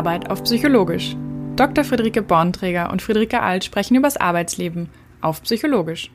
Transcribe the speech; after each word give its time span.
Arbeit 0.00 0.30
auf 0.30 0.44
Psychologisch. 0.44 1.14
Dr. 1.56 1.84
Friederike 1.84 2.22
Bornträger 2.22 2.90
und 2.90 3.02
Friederike 3.02 3.42
Alt 3.42 3.64
sprechen 3.64 3.96
über 3.96 4.06
das 4.06 4.16
Arbeitsleben 4.16 4.88
auf 5.20 5.42
Psychologisch. 5.42 6.10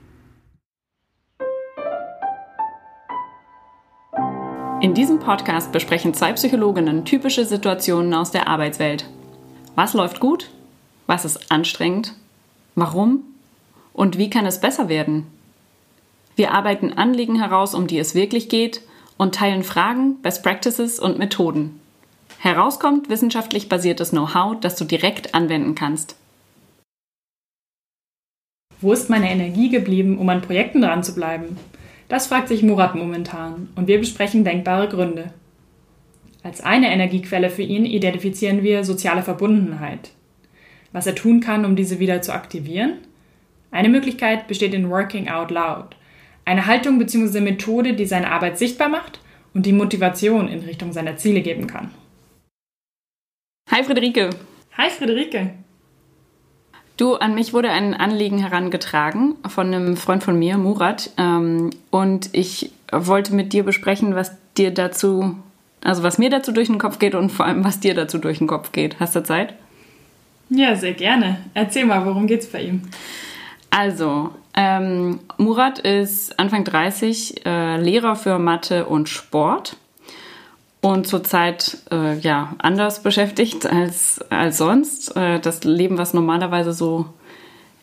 In 4.81 4.95
diesem 4.95 5.19
Podcast 5.19 5.71
besprechen 5.71 6.15
zwei 6.15 6.33
Psychologinnen 6.33 7.05
typische 7.05 7.45
Situationen 7.45 8.15
aus 8.15 8.31
der 8.31 8.47
Arbeitswelt. 8.47 9.07
Was 9.75 9.93
läuft 9.93 10.19
gut? 10.19 10.49
Was 11.05 11.23
ist 11.23 11.51
anstrengend? 11.51 12.15
Warum? 12.73 13.21
Und 13.93 14.17
wie 14.17 14.31
kann 14.31 14.47
es 14.47 14.59
besser 14.59 14.89
werden? 14.89 15.27
Wir 16.35 16.53
arbeiten 16.53 16.93
Anliegen 16.93 17.35
heraus, 17.35 17.75
um 17.75 17.85
die 17.85 17.99
es 17.99 18.15
wirklich 18.15 18.49
geht 18.49 18.81
und 19.17 19.35
teilen 19.35 19.63
Fragen, 19.63 20.23
Best 20.23 20.41
Practices 20.41 20.99
und 20.99 21.19
Methoden. 21.19 21.79
Herauskommt 22.39 23.09
wissenschaftlich 23.09 23.69
basiertes 23.69 24.11
Know-how, 24.11 24.59
das 24.59 24.75
du 24.75 24.85
direkt 24.85 25.33
anwenden 25.33 25.75
kannst. 25.75 26.15
Wo 28.81 28.93
ist 28.93 29.09
meine 29.09 29.31
Energie 29.31 29.69
geblieben, 29.69 30.17
um 30.17 30.29
an 30.29 30.41
Projekten 30.41 30.81
dran 30.81 31.03
zu 31.03 31.15
bleiben? 31.15 31.57
Das 32.07 32.27
fragt 32.27 32.49
sich 32.49 32.61
Murat 32.61 32.93
momentan 32.93 33.69
und 33.75 33.87
wir 33.87 33.97
besprechen 33.97 34.43
denkbare 34.43 34.89
Gründe. 34.89 35.33
Als 36.43 36.61
eine 36.61 36.91
Energiequelle 36.91 37.49
für 37.49 37.63
ihn 37.63 37.85
identifizieren 37.85 38.61
wir 38.61 38.83
soziale 38.83 39.23
Verbundenheit. 39.23 40.11
Was 40.91 41.07
er 41.07 41.15
tun 41.15 41.39
kann, 41.39 41.65
um 41.65 41.75
diese 41.75 41.99
wieder 41.99 42.21
zu 42.21 42.33
aktivieren? 42.33 42.99
Eine 43.71 43.89
Möglichkeit 43.89 44.47
besteht 44.47 44.73
in 44.75 44.89
Working 44.89 45.29
Out 45.29 45.49
Loud, 45.49 45.95
eine 46.45 46.67
Haltung 46.67 46.99
bzw. 46.99 47.41
Methode, 47.41 47.93
die 47.93 48.05
seine 48.05 48.31
Arbeit 48.31 48.59
sichtbar 48.59 48.89
macht 48.89 49.19
und 49.55 49.65
die 49.65 49.73
Motivation 49.73 50.47
in 50.47 50.59
Richtung 50.59 50.93
seiner 50.93 51.17
Ziele 51.17 51.41
geben 51.41 51.65
kann. 51.65 51.89
Hi 53.75 53.83
Friederike. 53.83 54.29
Hi 54.77 54.89
Friederike. 54.89 55.49
Du, 56.95 57.15
an 57.15 57.35
mich 57.35 57.51
wurde 57.51 57.71
ein 57.71 57.93
Anliegen 57.93 58.37
herangetragen 58.37 59.35
von 59.49 59.67
einem 59.67 59.97
Freund 59.97 60.23
von 60.23 60.39
mir, 60.39 60.57
Murat, 60.57 61.09
ähm, 61.17 61.71
und 61.91 62.29
ich 62.31 62.71
wollte 62.89 63.35
mit 63.35 63.51
dir 63.51 63.63
besprechen, 63.65 64.15
was 64.15 64.31
dir 64.55 64.73
dazu, 64.73 65.35
also 65.83 66.03
was 66.03 66.17
mir 66.17 66.29
dazu 66.29 66.53
durch 66.53 66.67
den 66.67 66.77
Kopf 66.77 66.99
geht 66.99 67.15
und 67.15 67.33
vor 67.33 67.47
allem, 67.47 67.65
was 67.65 67.81
dir 67.81 67.93
dazu 67.93 68.17
durch 68.17 68.37
den 68.37 68.47
Kopf 68.47 68.71
geht. 68.71 69.01
Hast 69.01 69.13
du 69.13 69.23
Zeit? 69.23 69.55
Ja, 70.47 70.77
sehr 70.77 70.93
gerne. 70.93 71.39
Erzähl 71.53 71.83
mal, 71.83 72.05
worum 72.05 72.27
geht's 72.27 72.47
bei 72.47 72.61
ihm? 72.61 72.83
Also, 73.71 74.29
ähm, 74.53 75.19
Murat 75.37 75.79
ist 75.79 76.39
Anfang 76.39 76.63
30, 76.63 77.45
äh, 77.45 77.75
Lehrer 77.81 78.15
für 78.15 78.39
Mathe 78.39 78.85
und 78.85 79.09
Sport 79.09 79.75
und 80.85 81.07
zurzeit 81.07 81.79
äh, 81.89 82.15
ja, 82.19 82.53
anders 82.59 83.01
beschäftigt 83.01 83.65
als, 83.65 84.23
als 84.29 84.59
sonst. 84.59 85.17
Äh, 85.17 85.39
das 85.39 85.63
Leben, 85.63 85.97
was 85.97 86.13
normalerweise 86.13 86.73
so 86.73 87.07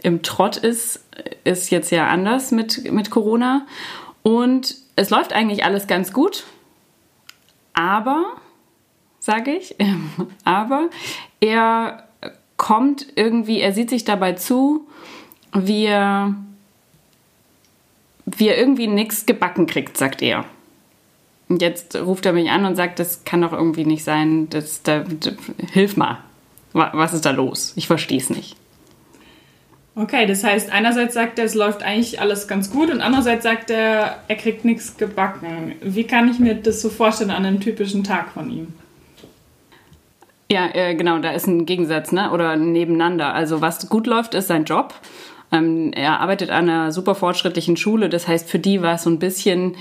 im 0.04 0.22
Trott 0.22 0.56
ist, 0.56 1.04
ist 1.42 1.72
jetzt 1.72 1.90
ja 1.90 2.06
anders 2.06 2.52
mit, 2.52 2.92
mit 2.92 3.10
Corona. 3.10 3.66
Und 4.22 4.76
es 4.94 5.10
läuft 5.10 5.32
eigentlich 5.32 5.64
alles 5.64 5.88
ganz 5.88 6.12
gut. 6.12 6.44
Aber, 7.74 8.34
sage 9.18 9.50
ich, 9.50 9.74
aber 10.44 10.88
er 11.40 12.06
kommt 12.56 13.06
irgendwie, 13.16 13.58
er 13.58 13.72
sieht 13.72 13.90
sich 13.90 14.04
dabei 14.04 14.34
zu, 14.34 14.86
wie 15.52 15.86
er, 15.86 16.36
wie 18.26 18.46
er 18.46 18.56
irgendwie 18.56 18.86
nichts 18.86 19.26
gebacken 19.26 19.66
kriegt, 19.66 19.96
sagt 19.96 20.22
er. 20.22 20.44
Und 21.52 21.60
jetzt 21.60 21.94
ruft 21.96 22.24
er 22.24 22.32
mich 22.32 22.48
an 22.48 22.64
und 22.64 22.76
sagt, 22.76 22.98
das 22.98 23.24
kann 23.24 23.42
doch 23.42 23.52
irgendwie 23.52 23.84
nicht 23.84 24.04
sein. 24.04 24.48
Das, 24.48 24.82
da, 24.82 25.04
hilf 25.70 25.98
mal. 25.98 26.16
Was 26.72 27.12
ist 27.12 27.26
da 27.26 27.30
los? 27.30 27.74
Ich 27.76 27.86
verstehe 27.88 28.16
es 28.16 28.30
nicht. 28.30 28.56
Okay, 29.94 30.24
das 30.24 30.44
heißt, 30.44 30.72
einerseits 30.72 31.12
sagt 31.12 31.38
er, 31.38 31.44
es 31.44 31.54
läuft 31.54 31.82
eigentlich 31.82 32.22
alles 32.22 32.48
ganz 32.48 32.70
gut 32.70 32.90
und 32.90 33.02
andererseits 33.02 33.42
sagt 33.42 33.68
er, 33.68 34.16
er 34.28 34.36
kriegt 34.36 34.64
nichts 34.64 34.96
gebacken. 34.96 35.74
Wie 35.82 36.04
kann 36.04 36.30
ich 36.30 36.38
mir 36.38 36.54
das 36.54 36.80
so 36.80 36.88
vorstellen 36.88 37.30
an 37.30 37.44
einem 37.44 37.60
typischen 37.60 38.02
Tag 38.02 38.32
von 38.32 38.50
ihm? 38.50 38.68
Ja, 40.50 40.70
äh, 40.72 40.94
genau, 40.94 41.18
da 41.18 41.32
ist 41.32 41.46
ein 41.46 41.66
Gegensatz, 41.66 42.12
ne? 42.12 42.30
Oder 42.30 42.56
nebeneinander. 42.56 43.34
Also 43.34 43.60
was 43.60 43.90
gut 43.90 44.06
läuft, 44.06 44.32
ist 44.32 44.46
sein 44.46 44.64
Job. 44.64 44.94
Ähm, 45.52 45.92
er 45.92 46.20
arbeitet 46.20 46.48
an 46.48 46.70
einer 46.70 46.92
super 46.92 47.14
fortschrittlichen 47.14 47.76
Schule, 47.76 48.08
das 48.08 48.26
heißt, 48.26 48.48
für 48.48 48.58
die 48.58 48.80
war 48.80 48.94
es 48.94 49.02
so 49.02 49.10
ein 49.10 49.18
bisschen 49.18 49.76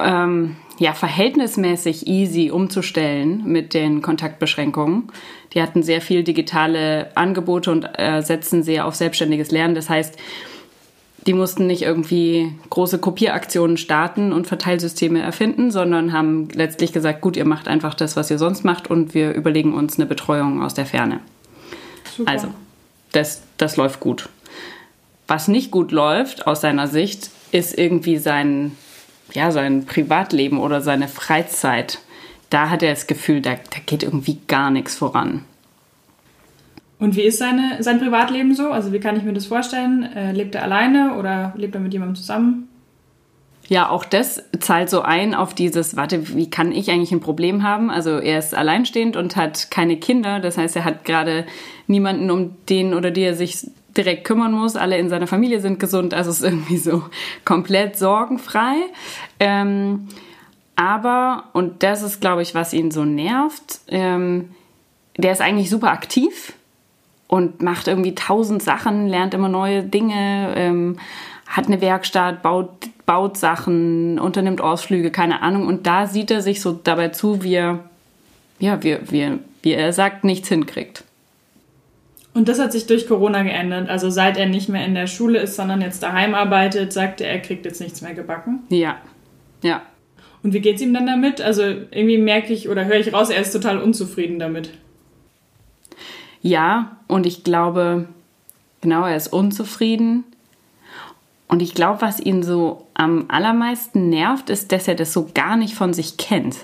ähm, 0.00 0.56
ja, 0.78 0.92
verhältnismäßig 0.92 2.06
easy 2.06 2.50
umzustellen 2.50 3.42
mit 3.44 3.74
den 3.74 4.02
Kontaktbeschränkungen. 4.02 5.04
Die 5.54 5.62
hatten 5.62 5.82
sehr 5.82 6.00
viel 6.00 6.22
digitale 6.22 7.10
Angebote 7.16 7.70
und 7.70 7.84
äh, 7.98 8.20
setzen 8.22 8.62
sehr 8.62 8.86
auf 8.86 8.94
selbstständiges 8.94 9.50
Lernen. 9.50 9.74
Das 9.74 9.88
heißt, 9.88 10.18
die 11.26 11.32
mussten 11.32 11.66
nicht 11.66 11.82
irgendwie 11.82 12.52
große 12.70 12.98
Kopieraktionen 12.98 13.76
starten 13.78 14.32
und 14.32 14.46
Verteilsysteme 14.46 15.20
erfinden, 15.20 15.70
sondern 15.70 16.12
haben 16.12 16.48
letztlich 16.52 16.92
gesagt, 16.92 17.20
gut, 17.20 17.36
ihr 17.36 17.44
macht 17.44 17.68
einfach 17.68 17.94
das, 17.94 18.16
was 18.16 18.30
ihr 18.30 18.38
sonst 18.38 18.64
macht 18.64 18.88
und 18.88 19.14
wir 19.14 19.32
überlegen 19.32 19.74
uns 19.74 19.98
eine 19.98 20.06
Betreuung 20.06 20.62
aus 20.62 20.74
der 20.74 20.86
Ferne. 20.86 21.20
Super. 22.16 22.30
Also, 22.30 22.48
das, 23.12 23.42
das 23.56 23.76
läuft 23.76 23.98
gut. 24.00 24.28
Was 25.26 25.48
nicht 25.48 25.72
gut 25.72 25.90
läuft 25.90 26.46
aus 26.46 26.60
seiner 26.60 26.86
Sicht, 26.86 27.30
ist 27.50 27.76
irgendwie 27.76 28.18
sein 28.18 28.72
ja, 29.32 29.50
sein 29.50 29.86
Privatleben 29.86 30.58
oder 30.58 30.80
seine 30.80 31.08
Freizeit, 31.08 31.98
da 32.50 32.70
hat 32.70 32.82
er 32.82 32.90
das 32.90 33.06
Gefühl, 33.06 33.40
da, 33.40 33.54
da 33.54 33.80
geht 33.84 34.02
irgendwie 34.02 34.38
gar 34.46 34.70
nichts 34.70 34.94
voran. 34.96 35.44
Und 36.98 37.16
wie 37.16 37.22
ist 37.22 37.38
seine, 37.38 37.82
sein 37.82 37.98
Privatleben 37.98 38.54
so? 38.54 38.70
Also 38.70 38.92
wie 38.92 39.00
kann 39.00 39.16
ich 39.16 39.22
mir 39.22 39.34
das 39.34 39.46
vorstellen? 39.46 40.04
Äh, 40.14 40.32
lebt 40.32 40.54
er 40.54 40.62
alleine 40.62 41.16
oder 41.18 41.52
lebt 41.56 41.74
er 41.74 41.80
mit 41.80 41.92
jemandem 41.92 42.16
zusammen? 42.16 42.68
Ja, 43.68 43.90
auch 43.90 44.04
das 44.04 44.44
zahlt 44.60 44.88
so 44.88 45.02
ein 45.02 45.34
auf 45.34 45.52
dieses, 45.52 45.96
warte, 45.96 46.34
wie 46.34 46.48
kann 46.48 46.70
ich 46.70 46.90
eigentlich 46.90 47.10
ein 47.10 47.20
Problem 47.20 47.64
haben? 47.64 47.90
Also 47.90 48.18
er 48.18 48.38
ist 48.38 48.54
alleinstehend 48.54 49.16
und 49.16 49.34
hat 49.34 49.70
keine 49.70 49.96
Kinder. 49.96 50.38
Das 50.38 50.56
heißt, 50.56 50.76
er 50.76 50.84
hat 50.84 51.04
gerade 51.04 51.46
niemanden, 51.88 52.30
um 52.30 52.54
den 52.68 52.94
oder 52.94 53.10
die 53.10 53.22
er 53.22 53.34
sich 53.34 53.66
direkt 53.96 54.24
kümmern 54.24 54.52
muss. 54.52 54.76
Alle 54.76 54.98
in 54.98 55.08
seiner 55.08 55.26
Familie 55.26 55.60
sind 55.60 55.80
gesund, 55.80 56.14
also 56.14 56.30
ist 56.30 56.42
irgendwie 56.42 56.78
so 56.78 57.04
komplett 57.44 57.96
sorgenfrei. 57.96 58.74
Ähm, 59.40 60.08
aber, 60.76 61.44
und 61.54 61.82
das 61.82 62.02
ist, 62.02 62.20
glaube 62.20 62.42
ich, 62.42 62.54
was 62.54 62.74
ihn 62.74 62.90
so 62.90 63.04
nervt, 63.04 63.80
ähm, 63.88 64.50
der 65.16 65.32
ist 65.32 65.40
eigentlich 65.40 65.70
super 65.70 65.90
aktiv 65.90 66.52
und 67.28 67.62
macht 67.62 67.88
irgendwie 67.88 68.14
tausend 68.14 68.62
Sachen, 68.62 69.08
lernt 69.08 69.34
immer 69.34 69.48
neue 69.48 69.82
Dinge, 69.82 70.52
ähm, 70.54 70.98
hat 71.46 71.66
eine 71.66 71.80
Werkstatt, 71.80 72.42
baut, 72.42 72.70
baut 73.06 73.38
Sachen, 73.38 74.18
unternimmt 74.18 74.60
Ausflüge, 74.60 75.10
keine 75.10 75.42
Ahnung. 75.42 75.66
Und 75.66 75.86
da 75.86 76.06
sieht 76.06 76.30
er 76.30 76.42
sich 76.42 76.60
so 76.60 76.72
dabei 76.72 77.08
zu, 77.08 77.42
wie 77.42 77.54
er, 77.54 77.78
ja, 78.58 78.82
wie, 78.82 78.98
wie, 79.10 79.38
wie 79.62 79.72
er 79.72 79.92
sagt, 79.92 80.24
nichts 80.24 80.48
hinkriegt. 80.48 81.04
Und 82.36 82.48
das 82.48 82.58
hat 82.58 82.70
sich 82.70 82.86
durch 82.86 83.08
Corona 83.08 83.44
geändert. 83.44 83.88
Also 83.88 84.10
seit 84.10 84.36
er 84.36 84.44
nicht 84.44 84.68
mehr 84.68 84.84
in 84.84 84.94
der 84.94 85.06
Schule 85.06 85.38
ist, 85.38 85.56
sondern 85.56 85.80
jetzt 85.80 86.02
daheim 86.02 86.34
arbeitet, 86.34 86.92
sagt 86.92 87.22
er, 87.22 87.30
er 87.30 87.40
kriegt 87.40 87.64
jetzt 87.64 87.80
nichts 87.80 88.02
mehr 88.02 88.12
gebacken. 88.12 88.62
Ja, 88.68 88.98
ja. 89.62 89.80
Und 90.42 90.52
wie 90.52 90.60
geht's 90.60 90.82
ihm 90.82 90.92
dann 90.92 91.06
damit? 91.06 91.40
Also 91.40 91.62
irgendwie 91.62 92.18
merke 92.18 92.52
ich 92.52 92.68
oder 92.68 92.84
höre 92.84 93.00
ich 93.00 93.14
raus, 93.14 93.30
er 93.30 93.40
ist 93.40 93.52
total 93.52 93.78
unzufrieden 93.78 94.38
damit. 94.38 94.68
Ja, 96.42 96.98
und 97.08 97.24
ich 97.24 97.42
glaube, 97.42 98.06
genau, 98.82 99.06
er 99.06 99.16
ist 99.16 99.32
unzufrieden. 99.32 100.24
Und 101.48 101.62
ich 101.62 101.72
glaube, 101.72 102.02
was 102.02 102.20
ihn 102.20 102.42
so 102.42 102.86
am 102.92 103.24
allermeisten 103.28 104.10
nervt, 104.10 104.50
ist, 104.50 104.72
dass 104.72 104.86
er 104.86 104.94
das 104.94 105.14
so 105.14 105.30
gar 105.32 105.56
nicht 105.56 105.74
von 105.74 105.94
sich 105.94 106.18
kennt. 106.18 106.56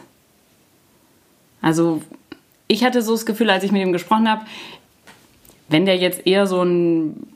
Also 1.62 2.02
ich 2.68 2.84
hatte 2.84 3.00
so 3.00 3.12
das 3.12 3.24
Gefühl, 3.24 3.48
als 3.48 3.64
ich 3.64 3.72
mit 3.72 3.80
ihm 3.80 3.92
gesprochen 3.92 4.30
habe, 4.30 4.44
wenn 5.72 5.86
der 5.86 5.96
jetzt 5.96 6.26
eher 6.26 6.46
so 6.46 6.62
ein, 6.62 7.26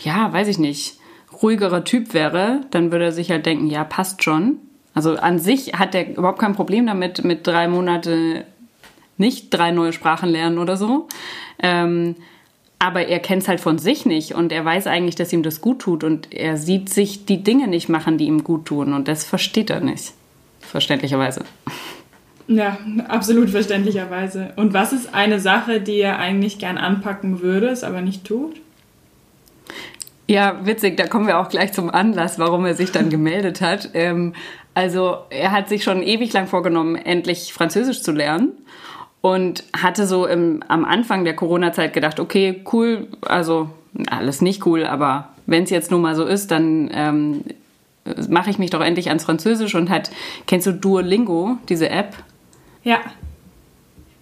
ja, 0.00 0.32
weiß 0.32 0.48
ich 0.48 0.58
nicht, 0.58 0.98
ruhigerer 1.42 1.84
Typ 1.84 2.14
wäre, 2.14 2.60
dann 2.70 2.92
würde 2.92 3.06
er 3.06 3.12
sich 3.12 3.30
halt 3.30 3.46
denken, 3.46 3.66
ja, 3.66 3.84
passt 3.84 4.22
schon. 4.22 4.58
Also 4.94 5.16
an 5.16 5.38
sich 5.38 5.74
hat 5.74 5.94
er 5.94 6.16
überhaupt 6.16 6.38
kein 6.38 6.54
Problem 6.54 6.86
damit, 6.86 7.24
mit 7.24 7.46
drei 7.46 7.68
Monate 7.68 8.44
nicht 9.18 9.50
drei 9.50 9.70
neue 9.70 9.92
Sprachen 9.92 10.28
lernen 10.28 10.58
oder 10.58 10.76
so. 10.76 11.08
Ähm, 11.58 12.16
aber 12.78 13.06
er 13.06 13.20
kennt 13.20 13.42
es 13.42 13.48
halt 13.48 13.60
von 13.60 13.78
sich 13.78 14.04
nicht 14.04 14.34
und 14.34 14.52
er 14.52 14.64
weiß 14.64 14.86
eigentlich, 14.86 15.14
dass 15.14 15.32
ihm 15.32 15.42
das 15.42 15.62
gut 15.62 15.80
tut 15.80 16.04
und 16.04 16.32
er 16.34 16.58
sieht 16.58 16.90
sich 16.90 17.24
die 17.24 17.42
Dinge 17.42 17.68
nicht 17.68 17.88
machen, 17.88 18.18
die 18.18 18.26
ihm 18.26 18.44
gut 18.44 18.66
tun 18.66 18.92
und 18.92 19.08
das 19.08 19.24
versteht 19.24 19.70
er 19.70 19.80
nicht. 19.80 20.12
Verständlicherweise. 20.60 21.44
Ja, 22.48 22.78
absolut 23.08 23.50
verständlicherweise. 23.50 24.52
Und 24.56 24.72
was 24.72 24.92
ist 24.92 25.14
eine 25.14 25.40
Sache, 25.40 25.80
die 25.80 25.98
er 25.98 26.18
eigentlich 26.18 26.58
gern 26.58 26.78
anpacken 26.78 27.40
würde, 27.40 27.68
es 27.68 27.82
aber 27.82 28.02
nicht 28.02 28.24
tut? 28.24 28.56
Ja, 30.28 30.64
witzig, 30.64 30.96
da 30.96 31.06
kommen 31.06 31.26
wir 31.26 31.38
auch 31.38 31.48
gleich 31.48 31.72
zum 31.72 31.90
Anlass, 31.90 32.38
warum 32.38 32.64
er 32.64 32.74
sich 32.74 32.92
dann 32.92 33.10
gemeldet 33.10 33.60
hat. 33.60 33.90
Ähm, 33.94 34.34
also 34.74 35.18
er 35.30 35.52
hat 35.52 35.68
sich 35.68 35.82
schon 35.82 36.02
ewig 36.02 36.32
lang 36.32 36.46
vorgenommen, 36.46 36.96
endlich 36.96 37.52
Französisch 37.52 38.02
zu 38.02 38.12
lernen. 38.12 38.52
und 39.26 39.64
hatte 39.76 40.06
so 40.06 40.24
im, 40.26 40.62
am 40.68 40.84
Anfang 40.84 41.24
der 41.24 41.34
Corona-Zeit 41.34 41.92
gedacht, 41.92 42.20
okay, 42.20 42.62
cool, 42.72 43.08
also 43.22 43.70
alles 44.08 44.40
nicht 44.40 44.64
cool, 44.66 44.84
aber 44.84 45.30
wenn 45.46 45.64
es 45.64 45.70
jetzt 45.70 45.90
nun 45.90 46.02
mal 46.02 46.14
so 46.14 46.24
ist, 46.24 46.52
dann 46.52 46.90
ähm, 46.92 47.44
mache 48.28 48.50
ich 48.50 48.58
mich 48.58 48.70
doch 48.70 48.80
endlich 48.80 49.08
ans 49.08 49.24
Französisch 49.24 49.74
und 49.74 49.90
hat, 49.90 50.10
kennst 50.46 50.68
du 50.68 50.72
Duolingo, 50.72 51.58
diese 51.68 51.90
App? 51.90 52.14
Ja. 52.86 53.00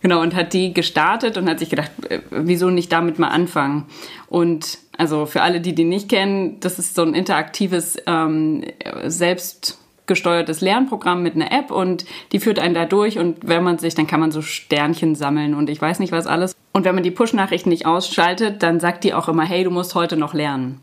Genau, 0.01 0.21
und 0.21 0.35
hat 0.35 0.55
die 0.55 0.73
gestartet 0.73 1.37
und 1.37 1.49
hat 1.49 1.59
sich 1.59 1.69
gedacht, 1.69 1.91
äh, 2.09 2.21
wieso 2.31 2.71
nicht 2.71 2.91
damit 2.91 3.19
mal 3.19 3.29
anfangen? 3.29 3.85
Und 4.27 4.79
also 4.97 5.27
für 5.27 5.43
alle, 5.43 5.61
die 5.61 5.75
die 5.75 5.85
nicht 5.85 6.09
kennen, 6.09 6.61
das 6.61 6.79
ist 6.79 6.95
so 6.95 7.03
ein 7.03 7.15
interaktives, 7.15 7.99
ähm, 8.07 8.65
selbstgesteuertes 9.05 10.63
Lernprogramm 10.63 11.23
mit 11.23 11.35
einer 11.35 11.53
App 11.53 11.71
und 11.71 12.07
die 12.33 12.41
führt 12.41 12.59
einen 12.59 12.75
da 12.75 12.87
durch 12.87 13.19
und 13.19 13.47
wenn 13.47 13.63
man 13.63 13.79
sich, 13.79 13.95
dann 13.95 14.07
kann 14.07 14.21
man 14.21 14.31
so 14.31 14.41
Sternchen 14.41 15.15
sammeln 15.15 15.55
und 15.55 15.69
ich 15.69 15.81
weiß 15.81 15.99
nicht 15.99 16.13
was 16.13 16.27
alles. 16.27 16.57
Und 16.73 16.85
wenn 16.85 16.95
man 16.95 17.05
die 17.05 17.11
Push-Nachrichten 17.11 17.69
nicht 17.69 17.85
ausschaltet, 17.85 18.63
dann 18.63 18.81
sagt 18.81 19.05
die 19.05 19.13
auch 19.13 19.29
immer, 19.29 19.45
hey, 19.45 19.63
du 19.63 19.71
musst 19.71 19.95
heute 19.95 20.17
noch 20.17 20.33
lernen. 20.33 20.81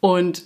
Und 0.00 0.42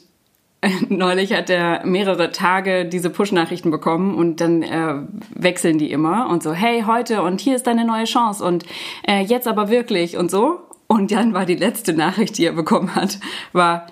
neulich 0.89 1.33
hat 1.33 1.51
er 1.51 1.85
mehrere 1.85 2.33
Tage 2.33 2.85
diese 2.85 3.11
Push-Nachrichten 3.11 3.71
bekommen 3.71 4.15
und 4.15 4.41
dann 4.41 4.63
äh, 4.63 4.95
wechseln 5.35 5.79
die 5.79 5.91
immer 5.91 6.29
und 6.29 6.43
so, 6.43 6.53
hey, 6.53 6.85
heute 6.87 7.23
und 7.23 7.41
hier 7.41 7.57
ist 7.57 7.67
deine 7.67 7.85
neue 7.85 8.05
Chance 8.05 8.45
und 8.45 8.65
äh, 9.07 9.23
jetzt 9.23 9.49
aber 9.49 9.69
wirklich 9.69 10.17
und 10.17 10.31
so. 10.31 10.61
Und 10.89 11.11
dann 11.11 11.35
war 11.35 11.47
die 11.47 11.57
letzte 11.57 11.93
Nachricht, 11.93 12.39
die 12.39 12.45
er 12.45 12.53
bekommen 12.53 12.95
hat, 12.95 13.19
war, 13.53 13.89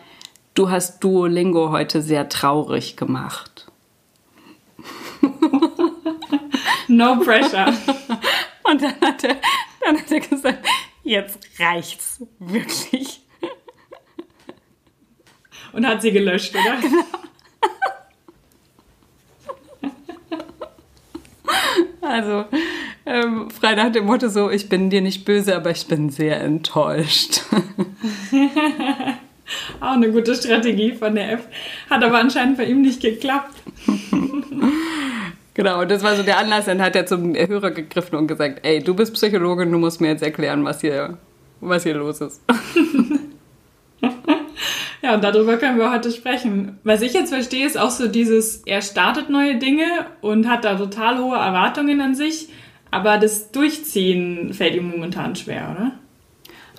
du 0.55 0.71
hast 0.71 1.03
Duolingo 1.03 1.71
heute 1.71 2.03
sehr 2.03 2.29
traurig 2.29 2.97
gemacht. 2.97 3.67
no 6.88 7.17
pressure. 7.17 7.67
Und 8.62 8.81
dann 8.81 8.94
hat 9.00 9.25
er, 9.25 9.37
dann 9.85 9.99
hat 9.99 10.11
er 10.11 10.21
gesagt, 10.21 10.67
jetzt 11.03 11.38
reicht's 11.59 12.23
wirklich. 12.38 13.24
Und 15.75 15.87
hat 15.87 16.03
sie 16.03 16.12
gelöscht, 16.12 16.55
oder? 16.55 16.79
Genau. 16.85 17.05
Also, 22.15 22.44
ähm, 23.06 23.50
frei 23.50 23.75
nach 23.75 23.91
dem 23.91 24.05
Motto 24.05 24.29
so, 24.29 24.50
ich 24.50 24.69
bin 24.69 24.91
dir 24.91 25.00
nicht 25.00 25.25
böse, 25.25 25.56
aber 25.56 25.71
ich 25.71 25.87
bin 25.87 26.11
sehr 26.11 26.41
enttäuscht. 26.41 27.41
Auch 29.81 29.93
eine 29.93 30.11
gute 30.12 30.35
Strategie 30.35 30.93
von 30.93 31.15
der 31.15 31.32
F. 31.32 31.49
Hat 31.91 32.05
aber 32.05 32.19
anscheinend 32.19 32.59
bei 32.59 32.65
ihm 32.67 32.82
nicht 32.82 33.00
geklappt. 33.00 33.55
genau, 35.55 35.81
und 35.81 35.91
das 35.91 36.03
war 36.03 36.15
so 36.15 36.23
der 36.23 36.38
Anlass. 36.38 36.67
Dann 36.67 36.81
hat 36.81 36.94
er 36.94 37.06
zum 37.06 37.35
Hörer 37.35 37.71
gegriffen 37.71 38.17
und 38.17 38.26
gesagt, 38.26 38.61
ey, 38.62 38.82
du 38.82 38.94
bist 38.94 39.15
Psychologin, 39.15 39.73
du 39.73 39.79
musst 39.79 40.00
mir 40.00 40.09
jetzt 40.09 40.23
erklären, 40.23 40.65
was 40.65 40.81
hier, 40.81 41.19
was 41.61 41.82
hier 41.82 41.94
los 41.94 42.21
ist. 42.21 42.43
Ja, 45.05 45.12
und 45.15 45.23
darüber 45.23 45.59
können 45.59 45.79
wir 45.79 45.93
heute 45.93 46.11
sprechen. 46.11 46.79
Was 46.83 47.03
ich 47.03 47.12
jetzt 47.12 47.29
verstehe, 47.29 47.67
ist 47.67 47.77
auch 47.77 47.91
so 47.91 48.09
dieses, 48.09 48.62
er 48.65 48.81
startet 48.81 49.29
neue 49.29 49.56
Dinge 49.56 49.85
und 50.23 50.49
hat 50.49 50.65
da 50.65 50.77
total 50.77 51.19
hohe 51.19 51.37
Erwartungen 51.37 52.01
an 52.01 52.15
sich, 52.15 52.49
aber 52.91 53.19
das 53.19 53.53
Durchziehen 53.53 54.55
fällt 54.55 54.75
ihm 54.75 54.91
momentan 54.91 55.37
schwer, 55.37 55.77
oder? 55.77 55.93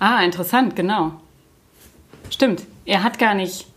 Ah, 0.00 0.24
interessant, 0.24 0.74
genau. 0.74 1.20
Stimmt. 2.28 2.64
Er 2.84 3.04
hat 3.04 3.20
gar 3.20 3.34
nicht, 3.34 3.68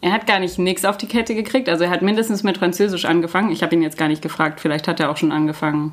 er 0.00 0.10
hat 0.10 0.26
gar 0.26 0.40
nicht 0.40 0.58
nichts 0.58 0.84
auf 0.84 0.96
die 0.96 1.06
Kette 1.06 1.36
gekriegt. 1.36 1.68
Also 1.68 1.84
er 1.84 1.90
hat 1.90 2.02
mindestens 2.02 2.42
mit 2.42 2.58
Französisch 2.58 3.04
angefangen. 3.04 3.52
Ich 3.52 3.62
habe 3.62 3.76
ihn 3.76 3.82
jetzt 3.82 3.98
gar 3.98 4.08
nicht 4.08 4.20
gefragt. 4.20 4.58
Vielleicht 4.58 4.88
hat 4.88 4.98
er 4.98 5.12
auch 5.12 5.16
schon 5.16 5.30
angefangen, 5.30 5.92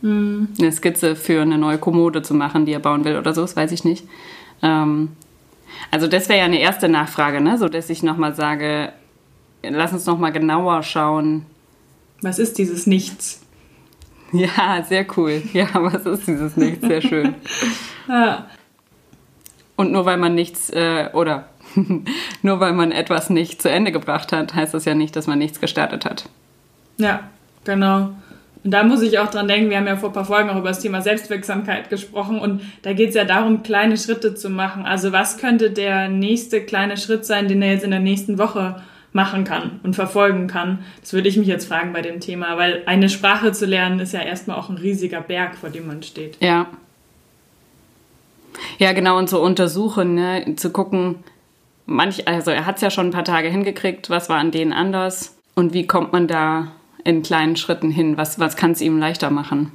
hm. 0.00 0.48
eine 0.58 0.72
Skizze 0.72 1.14
für 1.14 1.42
eine 1.42 1.58
neue 1.58 1.76
Kommode 1.76 2.22
zu 2.22 2.32
machen, 2.32 2.64
die 2.64 2.72
er 2.72 2.80
bauen 2.80 3.04
will 3.04 3.18
oder 3.18 3.34
so. 3.34 3.42
Das 3.42 3.54
weiß 3.54 3.72
ich 3.72 3.84
nicht. 3.84 4.06
Ähm, 4.62 5.10
also 5.90 6.06
das 6.06 6.28
wäre 6.28 6.40
ja 6.40 6.44
eine 6.44 6.60
erste 6.60 6.88
Nachfrage, 6.88 7.40
ne? 7.40 7.58
so 7.58 7.68
dass 7.68 7.90
ich 7.90 8.02
nochmal 8.02 8.34
sage, 8.34 8.92
lass 9.62 9.92
uns 9.92 10.06
nochmal 10.06 10.32
genauer 10.32 10.82
schauen. 10.82 11.46
Was 12.22 12.38
ist 12.38 12.58
dieses 12.58 12.86
Nichts? 12.86 13.42
Ja, 14.32 14.82
sehr 14.82 15.06
cool. 15.16 15.40
Ja, 15.52 15.68
was 15.74 16.04
ist 16.04 16.26
dieses 16.26 16.56
Nichts? 16.56 16.84
Sehr 16.84 17.00
schön. 17.00 17.36
ja. 18.08 18.46
Und 19.76 19.92
nur 19.92 20.04
weil 20.04 20.16
man 20.16 20.34
nichts 20.34 20.68
äh, 20.70 21.10
oder 21.12 21.48
nur 22.42 22.60
weil 22.60 22.72
man 22.72 22.92
etwas 22.92 23.30
nicht 23.30 23.60
zu 23.60 23.70
Ende 23.70 23.92
gebracht 23.92 24.32
hat, 24.32 24.54
heißt 24.54 24.74
das 24.74 24.86
ja 24.86 24.94
nicht, 24.94 25.14
dass 25.14 25.26
man 25.26 25.38
nichts 25.38 25.60
gestartet 25.60 26.06
hat. 26.06 26.28
Ja, 26.96 27.28
genau. 27.64 28.10
Und 28.66 28.72
da 28.72 28.82
muss 28.82 29.00
ich 29.00 29.20
auch 29.20 29.30
dran 29.30 29.46
denken, 29.46 29.70
wir 29.70 29.76
haben 29.76 29.86
ja 29.86 29.94
vor 29.94 30.08
ein 30.08 30.12
paar 30.12 30.24
Folgen 30.24 30.50
auch 30.50 30.56
über 30.56 30.70
das 30.70 30.80
Thema 30.80 31.00
Selbstwirksamkeit 31.00 31.88
gesprochen 31.88 32.40
und 32.40 32.62
da 32.82 32.94
geht 32.94 33.10
es 33.10 33.14
ja 33.14 33.24
darum, 33.24 33.62
kleine 33.62 33.96
Schritte 33.96 34.34
zu 34.34 34.50
machen. 34.50 34.84
Also 34.84 35.12
was 35.12 35.38
könnte 35.38 35.70
der 35.70 36.08
nächste 36.08 36.60
kleine 36.60 36.96
Schritt 36.96 37.24
sein, 37.24 37.46
den 37.46 37.62
er 37.62 37.70
jetzt 37.70 37.84
in 37.84 37.92
der 37.92 38.00
nächsten 38.00 38.38
Woche 38.38 38.82
machen 39.12 39.44
kann 39.44 39.78
und 39.84 39.94
verfolgen 39.94 40.48
kann? 40.48 40.80
Das 41.00 41.12
würde 41.12 41.28
ich 41.28 41.36
mich 41.36 41.46
jetzt 41.46 41.68
fragen 41.68 41.92
bei 41.92 42.02
dem 42.02 42.18
Thema, 42.18 42.56
weil 42.56 42.82
eine 42.86 43.08
Sprache 43.08 43.52
zu 43.52 43.66
lernen 43.66 44.00
ist 44.00 44.12
ja 44.12 44.20
erstmal 44.20 44.58
auch 44.58 44.68
ein 44.68 44.78
riesiger 44.78 45.20
Berg, 45.20 45.54
vor 45.54 45.70
dem 45.70 45.86
man 45.86 46.02
steht. 46.02 46.36
Ja. 46.40 46.66
Ja, 48.78 48.94
genau, 48.94 49.16
und 49.16 49.30
so 49.30 49.40
untersuchen, 49.40 50.16
ne? 50.16 50.56
zu 50.56 50.70
gucken, 50.70 51.22
manch, 51.84 52.26
also 52.26 52.50
er 52.50 52.66
hat 52.66 52.76
es 52.76 52.82
ja 52.82 52.90
schon 52.90 53.06
ein 53.06 53.12
paar 53.12 53.22
Tage 53.22 53.48
hingekriegt, 53.48 54.10
was 54.10 54.28
war 54.28 54.38
an 54.38 54.50
denen 54.50 54.72
anders 54.72 55.36
und 55.54 55.72
wie 55.72 55.86
kommt 55.86 56.12
man 56.12 56.26
da 56.26 56.72
in 57.06 57.22
kleinen 57.22 57.56
Schritten 57.56 57.90
hin? 57.90 58.16
Was, 58.16 58.38
was 58.38 58.56
kann 58.56 58.72
es 58.72 58.80
ihm 58.80 58.98
leichter 58.98 59.30
machen? 59.30 59.72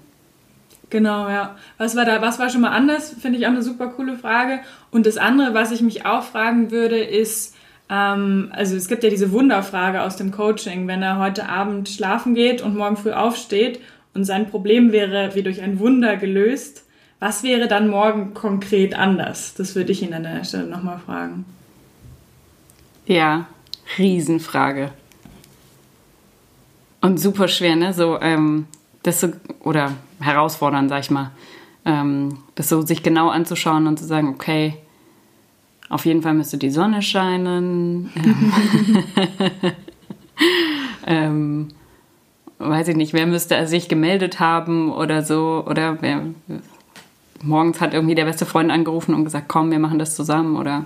Genau, 0.89 1.29
ja. 1.29 1.55
Was 1.77 1.95
war 1.95 2.03
da, 2.03 2.21
was 2.21 2.37
war 2.37 2.49
schon 2.49 2.61
mal 2.61 2.71
anders? 2.71 3.15
Finde 3.19 3.39
ich 3.39 3.45
auch 3.45 3.51
eine 3.51 3.63
super 3.63 3.87
coole 3.87 4.17
Frage. 4.17 4.59
Und 4.91 5.05
das 5.05 5.17
andere, 5.17 5.53
was 5.53 5.71
ich 5.71 5.81
mich 5.81 6.05
auch 6.05 6.23
fragen 6.23 6.69
würde, 6.69 6.97
ist, 6.97 7.55
ähm, 7.89 8.49
also 8.51 8.75
es 8.75 8.87
gibt 8.89 9.03
ja 9.03 9.09
diese 9.09 9.31
Wunderfrage 9.31 10.01
aus 10.01 10.17
dem 10.17 10.31
Coaching, 10.31 10.87
wenn 10.87 11.01
er 11.01 11.17
heute 11.17 11.47
Abend 11.47 11.87
schlafen 11.87 12.35
geht 12.35 12.61
und 12.61 12.75
morgen 12.75 12.97
früh 12.97 13.11
aufsteht 13.11 13.79
und 14.13 14.25
sein 14.25 14.49
Problem 14.49 14.91
wäre 14.91 15.33
wie 15.33 15.43
durch 15.43 15.61
ein 15.61 15.79
Wunder 15.79 16.17
gelöst, 16.17 16.85
was 17.19 17.43
wäre 17.43 17.67
dann 17.67 17.87
morgen 17.87 18.33
konkret 18.33 18.93
anders? 18.97 19.53
Das 19.53 19.75
würde 19.75 19.93
ich 19.93 20.01
ihn 20.01 20.13
an 20.13 20.23
der 20.23 20.43
Stelle 20.43 20.65
nochmal 20.65 20.99
fragen. 20.99 21.45
Ja, 23.05 23.45
Riesenfrage. 23.97 24.91
Und 27.01 27.19
super 27.19 27.47
schwer, 27.47 27.75
ne? 27.75 27.93
So, 27.93 28.19
ähm, 28.21 28.67
das 29.03 29.21
so, 29.21 29.29
oder 29.61 29.93
herausfordern, 30.19 30.87
sag 30.87 31.01
ich 31.01 31.11
mal. 31.11 31.31
Ähm, 31.83 32.37
das 32.55 32.69
so 32.69 32.81
sich 32.81 33.01
genau 33.01 33.29
anzuschauen 33.29 33.87
und 33.87 33.97
zu 33.97 34.05
sagen, 34.05 34.29
okay, 34.29 34.75
auf 35.89 36.05
jeden 36.05 36.21
Fall 36.21 36.35
müsste 36.35 36.57
die 36.57 36.69
Sonne 36.69 37.01
scheinen. 37.01 38.11
ähm, 41.07 41.69
weiß 42.59 42.87
ich 42.89 42.95
nicht, 42.95 43.13
wer 43.13 43.25
müsste 43.25 43.65
sich 43.67 43.89
gemeldet 43.89 44.39
haben 44.39 44.91
oder 44.91 45.23
so. 45.23 45.63
Oder 45.67 46.01
wer, 46.01 46.21
morgens 47.41 47.81
hat 47.81 47.93
irgendwie 47.93 48.15
der 48.15 48.25
beste 48.25 48.45
Freund 48.45 48.71
angerufen 48.71 49.13
und 49.15 49.23
gesagt, 49.23 49.47
komm, 49.47 49.71
wir 49.71 49.79
machen 49.79 49.99
das 49.99 50.15
zusammen 50.15 50.55
oder. 50.55 50.85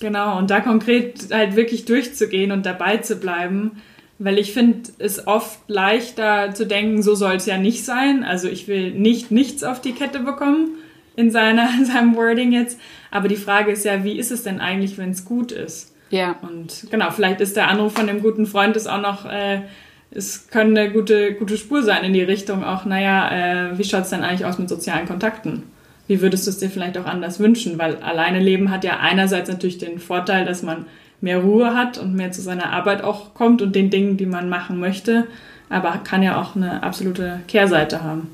Genau, 0.00 0.38
und 0.38 0.50
da 0.50 0.60
konkret 0.60 1.32
halt 1.32 1.56
wirklich 1.56 1.84
durchzugehen 1.84 2.52
und 2.52 2.66
dabei 2.66 2.98
zu 2.98 3.16
bleiben 3.16 3.82
weil 4.18 4.38
ich 4.38 4.52
finde 4.52 4.90
es 4.98 5.26
oft 5.26 5.58
leichter 5.68 6.54
zu 6.54 6.66
denken, 6.66 7.02
so 7.02 7.14
soll 7.14 7.34
es 7.34 7.46
ja 7.46 7.58
nicht 7.58 7.84
sein. 7.84 8.24
Also 8.24 8.48
ich 8.48 8.66
will 8.66 8.92
nicht 8.92 9.30
nichts 9.30 9.62
auf 9.62 9.80
die 9.80 9.92
Kette 9.92 10.20
bekommen 10.20 10.70
in, 11.16 11.30
seiner, 11.30 11.68
in 11.78 11.84
seinem 11.86 12.16
Wording 12.16 12.52
jetzt. 12.52 12.78
Aber 13.10 13.28
die 13.28 13.36
Frage 13.36 13.72
ist 13.72 13.84
ja, 13.84 14.04
wie 14.04 14.18
ist 14.18 14.30
es 14.30 14.42
denn 14.42 14.60
eigentlich, 14.60 14.96
wenn 14.98 15.10
es 15.10 15.24
gut 15.24 15.52
ist? 15.52 15.94
Ja. 16.10 16.36
Und 16.42 16.86
genau, 16.90 17.10
vielleicht 17.10 17.40
ist 17.40 17.56
der 17.56 17.68
Anruf 17.68 17.94
von 17.94 18.06
dem 18.06 18.22
guten 18.22 18.46
Freund 18.46 18.76
ist 18.76 18.86
auch 18.86 19.00
noch, 19.00 19.26
äh, 19.26 19.62
es 20.10 20.48
könnte 20.48 20.80
eine 20.80 20.92
gute, 20.92 21.34
gute 21.34 21.56
Spur 21.58 21.82
sein 21.82 22.04
in 22.04 22.12
die 22.12 22.22
Richtung 22.22 22.64
auch, 22.64 22.84
naja, 22.84 23.72
äh, 23.72 23.78
wie 23.78 23.84
schaut 23.84 24.02
es 24.02 24.10
denn 24.10 24.22
eigentlich 24.22 24.46
aus 24.46 24.58
mit 24.58 24.68
sozialen 24.68 25.06
Kontakten? 25.06 25.64
Wie 26.06 26.20
würdest 26.20 26.46
du 26.46 26.50
es 26.50 26.58
dir 26.58 26.70
vielleicht 26.70 26.96
auch 26.96 27.06
anders 27.06 27.40
wünschen? 27.40 27.78
Weil 27.78 27.96
alleine 27.96 28.38
Leben 28.38 28.70
hat 28.70 28.84
ja 28.84 28.98
einerseits 29.00 29.50
natürlich 29.50 29.78
den 29.78 29.98
Vorteil, 29.98 30.44
dass 30.44 30.62
man 30.62 30.86
mehr 31.20 31.40
Ruhe 31.40 31.74
hat 31.74 31.98
und 31.98 32.14
mehr 32.14 32.32
zu 32.32 32.42
seiner 32.42 32.72
Arbeit 32.72 33.02
auch 33.02 33.34
kommt 33.34 33.62
und 33.62 33.74
den 33.74 33.90
Dingen, 33.90 34.16
die 34.16 34.26
man 34.26 34.48
machen 34.48 34.78
möchte, 34.78 35.26
aber 35.68 35.98
kann 36.04 36.22
ja 36.22 36.40
auch 36.40 36.56
eine 36.56 36.82
absolute 36.82 37.40
Kehrseite 37.48 38.02
haben. 38.02 38.30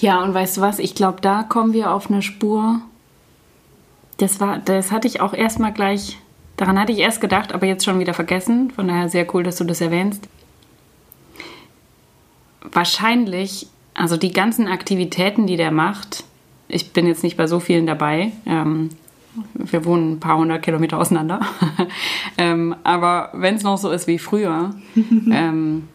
Ja, 0.00 0.22
und 0.22 0.32
weißt 0.32 0.56
du 0.56 0.60
was? 0.60 0.78
Ich 0.78 0.94
glaube, 0.94 1.20
da 1.20 1.42
kommen 1.42 1.72
wir 1.72 1.92
auf 1.92 2.10
eine 2.10 2.22
Spur. 2.22 2.80
Das 4.16 4.40
war, 4.40 4.58
das 4.58 4.92
hatte 4.92 5.08
ich 5.08 5.20
auch 5.20 5.34
erstmal 5.34 5.72
gleich, 5.72 6.18
daran 6.56 6.78
hatte 6.78 6.92
ich 6.92 6.98
erst 6.98 7.20
gedacht, 7.20 7.52
aber 7.52 7.66
jetzt 7.66 7.84
schon 7.84 7.98
wieder 7.98 8.14
vergessen. 8.14 8.70
Von 8.70 8.88
daher 8.88 9.08
sehr 9.08 9.26
cool, 9.34 9.42
dass 9.42 9.56
du 9.56 9.64
das 9.64 9.80
erwähnst. 9.80 10.28
Wahrscheinlich, 12.72 13.66
also 13.94 14.16
die 14.16 14.32
ganzen 14.32 14.68
Aktivitäten, 14.68 15.46
die 15.46 15.56
der 15.56 15.70
macht, 15.70 16.24
ich 16.68 16.92
bin 16.92 17.06
jetzt 17.06 17.24
nicht 17.24 17.36
bei 17.36 17.46
so 17.46 17.60
vielen 17.60 17.86
dabei, 17.86 18.32
ähm, 18.46 18.90
wir 19.54 19.84
wohnen 19.84 20.12
ein 20.12 20.20
paar 20.20 20.38
hundert 20.38 20.62
Kilometer 20.62 20.98
auseinander. 20.98 21.40
ähm, 22.38 22.74
aber 22.84 23.30
wenn 23.34 23.56
es 23.56 23.62
noch 23.62 23.78
so 23.78 23.90
ist 23.90 24.06
wie 24.06 24.18
früher, 24.18 24.74
ähm, 25.30 25.88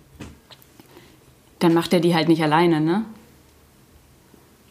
dann 1.59 1.73
macht 1.73 1.93
er 1.93 1.99
die 1.99 2.15
halt 2.15 2.27
nicht 2.27 2.43
alleine, 2.43 2.81
ne? 2.81 3.05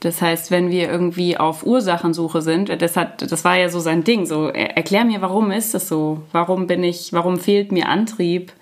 Das 0.00 0.20
heißt, 0.20 0.50
wenn 0.50 0.70
wir 0.70 0.90
irgendwie 0.90 1.38
auf 1.38 1.64
Ursachensuche 1.64 2.42
sind, 2.42 2.68
das 2.82 2.94
hat, 2.94 3.22
das 3.32 3.42
war 3.42 3.56
ja 3.56 3.70
so 3.70 3.80
sein 3.80 4.04
Ding. 4.04 4.26
So, 4.26 4.48
erklär 4.48 5.06
mir, 5.06 5.22
warum 5.22 5.50
ist 5.50 5.72
das 5.72 5.88
so? 5.88 6.20
Warum 6.30 6.66
bin 6.66 6.84
ich, 6.84 7.14
warum 7.14 7.38
fehlt 7.38 7.72
mir 7.72 7.88
Antrieb, 7.88 8.52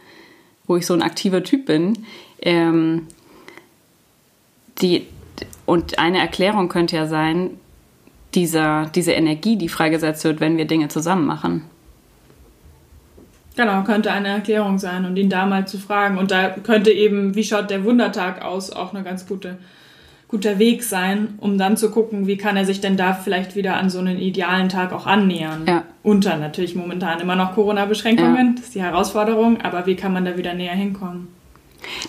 wo 0.69 0.77
ich 0.77 0.87
so 0.87 0.95
ein 0.95 1.03
aktiver 1.03 1.43
Typ 1.43 1.67
bin? 1.67 2.07
Ähm, 2.41 3.09
die, 4.81 5.09
und 5.67 5.99
eine 5.99 6.19
Erklärung 6.19 6.69
könnte 6.69 6.95
ja 6.95 7.09
sein, 7.09 7.59
dieser, 8.35 8.91
diese 8.95 9.13
Energie, 9.13 9.57
die 9.57 9.69
freigesetzt 9.69 10.25
wird, 10.25 10.41
wenn 10.41 10.57
wir 10.57 10.67
Dinge 10.67 10.89
zusammen 10.89 11.27
machen. 11.27 11.65
Genau, 13.57 13.83
könnte 13.83 14.11
eine 14.11 14.29
Erklärung 14.29 14.79
sein 14.79 15.05
und 15.05 15.17
ihn 15.17 15.29
da 15.29 15.45
mal 15.47 15.67
zu 15.67 15.79
fragen. 15.79 16.17
Und 16.17 16.31
da 16.31 16.51
könnte 16.51 16.91
eben, 16.91 17.35
wie 17.35 17.45
schaut 17.45 17.71
der 17.71 17.85
Wundertag 17.85 18.43
aus, 18.43 18.71
auch 18.71 18.95
eine 18.95 19.05
ganz 19.05 19.27
gute, 19.27 19.59
guter 20.29 20.59
Weg 20.59 20.83
sein, 20.83 21.35
um 21.39 21.59
dann 21.59 21.77
zu 21.77 21.91
gucken, 21.91 22.27
wie 22.27 22.39
kann 22.39 22.57
er 22.57 22.65
sich 22.65 22.81
denn 22.81 22.97
da 22.97 23.13
vielleicht 23.13 23.55
wieder 23.55 23.77
an 23.77 23.91
so 23.91 23.99
einen 23.99 24.19
idealen 24.19 24.71
Tag 24.71 24.93
auch 24.93 25.07
annähern. 25.07 25.65
Ja. 25.69 25.85
Unter 26.03 26.39
natürlich 26.39 26.75
momentan 26.75 27.21
immer 27.21 27.37
noch 27.37 27.55
Corona-Beschränkungen, 27.55 28.47
ja. 28.47 28.53
das 28.57 28.65
ist 28.67 28.75
die 28.75 28.83
Herausforderung, 28.83 29.61
aber 29.61 29.85
wie 29.85 29.97
kann 29.97 30.15
man 30.15 30.25
da 30.25 30.39
wieder 30.39 30.55
näher 30.55 30.75
hinkommen? 30.75 31.29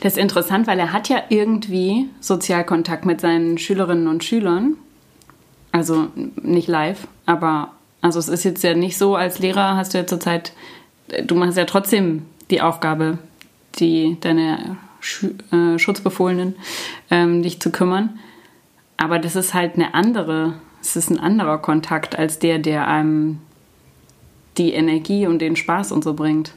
Das 0.02 0.14
ist 0.14 0.20
interessant, 0.20 0.68
weil 0.68 0.80
er 0.80 0.94
hat 0.94 1.10
ja 1.10 1.24
irgendwie 1.30 2.08
Sozialkontakt 2.22 3.06
mit 3.06 3.20
seinen 3.20 3.58
Schülerinnen 3.58 4.08
und 4.08 4.24
Schülern. 4.24 4.78
Also 5.74 6.08
nicht 6.16 6.70
live, 6.70 7.08
aber 7.26 7.74
also 8.00 8.20
es 8.20 8.30
ist 8.30 8.46
jetzt 8.46 8.64
ja 8.64 8.74
nicht 8.74 8.98
so, 8.98 9.16
als 9.16 9.40
Lehrer 9.40 9.76
hast 9.76 9.94
du 9.94 9.98
ja 9.98 10.08
zurzeit 10.08 10.54
du 11.26 11.36
machst 11.36 11.58
ja 11.58 11.66
trotzdem 11.66 12.26
die 12.50 12.62
Aufgabe, 12.62 13.18
die 13.80 14.18
deine 14.22 14.78
Sch 15.00 15.26
äh, 15.52 15.78
Schutzbefohlenen 15.78 16.56
ähm, 17.12 17.44
dich 17.44 17.60
zu 17.60 17.72
kümmern. 17.72 18.20
Aber 18.98 19.20
das 19.20 19.36
ist 19.36 19.54
halt 19.54 19.76
eine 19.76 19.94
andere, 19.94 20.54
es 20.82 20.96
ist 20.96 21.10
ein 21.10 21.20
anderer 21.20 21.58
Kontakt 21.58 22.18
als 22.18 22.40
der, 22.40 22.60
der 22.60 22.88
einem 22.88 23.40
die 24.58 24.74
Energie 24.74 25.26
und 25.26 25.40
den 25.40 25.56
Spaß 25.56 25.92
und 25.92 26.04
so 26.04 26.14
bringt. 26.14 26.54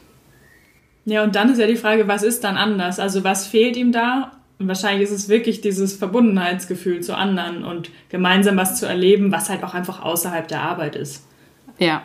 Ja, 1.07 1.23
und 1.25 1.35
dann 1.35 1.51
ist 1.51 1.59
ja 1.59 1.67
die 1.67 1.77
Frage, 1.77 2.09
was 2.09 2.23
ist 2.23 2.45
dann 2.45 2.57
anders? 2.57 2.99
Also 2.99 3.25
was 3.25 3.47
fehlt 3.47 3.77
ihm 3.77 3.93
da? 3.93 4.33
Und 4.59 4.69
wahrscheinlich 4.69 5.05
ist 5.05 5.13
es 5.13 5.29
wirklich 5.29 5.61
dieses 5.61 5.97
Verbundenheitsgefühl 5.97 7.01
zu 7.01 7.17
anderen 7.17 7.65
und 7.65 7.91
gemeinsam 8.09 8.57
was 8.57 8.79
zu 8.79 8.87
erleben, 8.87 9.31
was 9.31 9.51
halt 9.51 9.63
auch 9.63 9.75
einfach 9.75 10.03
außerhalb 10.03 10.49
der 10.49 10.63
Arbeit 10.63 10.97
ist. 10.97 11.27
Ja, 11.79 12.05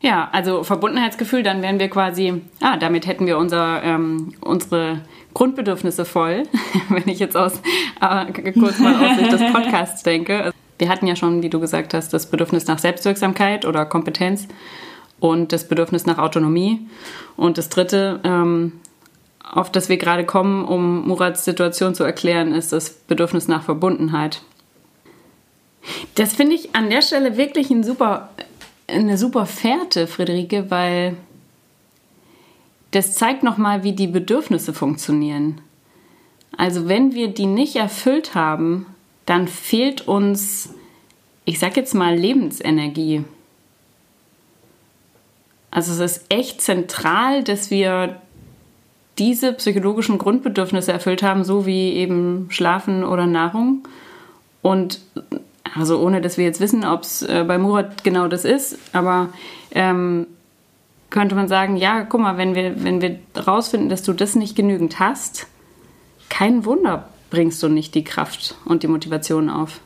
ja, 0.00 0.28
also 0.30 0.62
Verbundenheitsgefühl, 0.62 1.42
dann 1.42 1.62
wären 1.62 1.78
wir 1.78 1.88
quasi, 1.88 2.42
ah, 2.60 2.76
damit 2.76 3.06
hätten 3.06 3.26
wir 3.26 3.38
unser, 3.38 3.82
ähm, 3.82 4.34
unsere 4.40 5.00
Grundbedürfnisse 5.34 6.04
voll, 6.04 6.44
wenn 6.88 7.08
ich 7.08 7.18
jetzt 7.18 7.36
aus, 7.36 7.60
äh, 8.00 8.52
kurz 8.52 8.78
mal 8.78 8.94
aus 8.94 9.18
Sicht 9.18 9.32
des 9.32 9.40
Podcasts 9.52 10.02
denke. 10.02 10.52
Wir 10.78 10.88
hatten 10.90 11.06
ja 11.06 11.16
schon, 11.16 11.42
wie 11.42 11.48
du 11.48 11.58
gesagt 11.58 11.94
hast, 11.94 12.12
das 12.12 12.30
Bedürfnis 12.30 12.66
nach 12.66 12.78
Selbstwirksamkeit 12.78 13.64
oder 13.64 13.86
Kompetenz 13.86 14.46
und 15.18 15.52
das 15.52 15.66
Bedürfnis 15.66 16.04
nach 16.04 16.18
Autonomie. 16.18 16.86
Und 17.36 17.56
das 17.56 17.70
dritte, 17.70 18.20
ähm, 18.22 18.72
auf 19.50 19.70
das 19.70 19.88
wir 19.88 19.96
gerade 19.96 20.24
kommen, 20.24 20.64
um 20.64 21.06
Murats 21.06 21.44
Situation 21.44 21.94
zu 21.94 22.04
erklären, 22.04 22.52
ist 22.52 22.72
das 22.72 22.90
Bedürfnis 22.90 23.48
nach 23.48 23.62
Verbundenheit. 23.62 24.42
Das 26.16 26.34
finde 26.34 26.56
ich 26.56 26.74
an 26.74 26.90
der 26.90 27.02
Stelle 27.02 27.36
wirklich 27.36 27.70
ein 27.70 27.84
super 27.84 28.28
eine 28.88 29.18
super 29.18 29.46
Fährte, 29.46 30.06
Friederike, 30.06 30.70
weil 30.70 31.16
das 32.92 33.14
zeigt 33.14 33.42
nochmal, 33.42 33.82
wie 33.82 33.92
die 33.92 34.06
Bedürfnisse 34.06 34.72
funktionieren. 34.72 35.60
Also 36.56 36.88
wenn 36.88 37.12
wir 37.12 37.28
die 37.28 37.46
nicht 37.46 37.76
erfüllt 37.76 38.34
haben, 38.34 38.86
dann 39.26 39.48
fehlt 39.48 40.06
uns, 40.06 40.70
ich 41.44 41.58
sag 41.58 41.76
jetzt 41.76 41.94
mal, 41.94 42.16
Lebensenergie. 42.16 43.24
Also 45.70 45.92
es 45.92 46.16
ist 46.16 46.24
echt 46.30 46.62
zentral, 46.62 47.42
dass 47.42 47.70
wir 47.70 48.20
diese 49.18 49.52
psychologischen 49.54 50.18
Grundbedürfnisse 50.18 50.92
erfüllt 50.92 51.22
haben, 51.22 51.44
so 51.44 51.66
wie 51.66 51.92
eben 51.92 52.46
Schlafen 52.50 53.04
oder 53.04 53.26
Nahrung. 53.26 53.86
Und 54.62 55.00
also 55.74 55.98
ohne, 56.00 56.20
dass 56.20 56.38
wir 56.38 56.44
jetzt 56.44 56.60
wissen, 56.60 56.84
ob 56.84 57.02
es 57.02 57.22
äh, 57.22 57.44
bei 57.46 57.58
Murat 57.58 58.04
genau 58.04 58.28
das 58.28 58.44
ist, 58.44 58.78
aber 58.92 59.30
ähm, 59.72 60.26
könnte 61.10 61.34
man 61.34 61.48
sagen, 61.48 61.76
ja, 61.76 62.02
guck 62.02 62.20
mal, 62.20 62.36
wenn 62.36 62.54
wir, 62.54 62.82
wenn 62.84 63.00
wir 63.00 63.18
rausfinden, 63.46 63.88
dass 63.88 64.02
du 64.02 64.12
das 64.12 64.34
nicht 64.34 64.56
genügend 64.56 64.98
hast, 64.98 65.46
kein 66.28 66.64
Wunder 66.64 67.08
bringst 67.30 67.62
du 67.62 67.68
nicht 67.68 67.94
die 67.94 68.04
Kraft 68.04 68.56
und 68.64 68.82
die 68.82 68.88
Motivation 68.88 69.48
auf. 69.48 69.80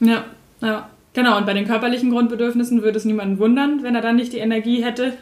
Ja, 0.00 0.24
ja. 0.60 0.90
Genau, 1.14 1.38
und 1.38 1.46
bei 1.46 1.54
den 1.54 1.66
körperlichen 1.66 2.10
Grundbedürfnissen 2.10 2.82
würde 2.82 2.98
es 2.98 3.06
niemanden 3.06 3.38
wundern, 3.38 3.82
wenn 3.82 3.94
er 3.94 4.02
dann 4.02 4.16
nicht 4.16 4.34
die 4.34 4.38
Energie 4.38 4.84
hätte, 4.84 5.14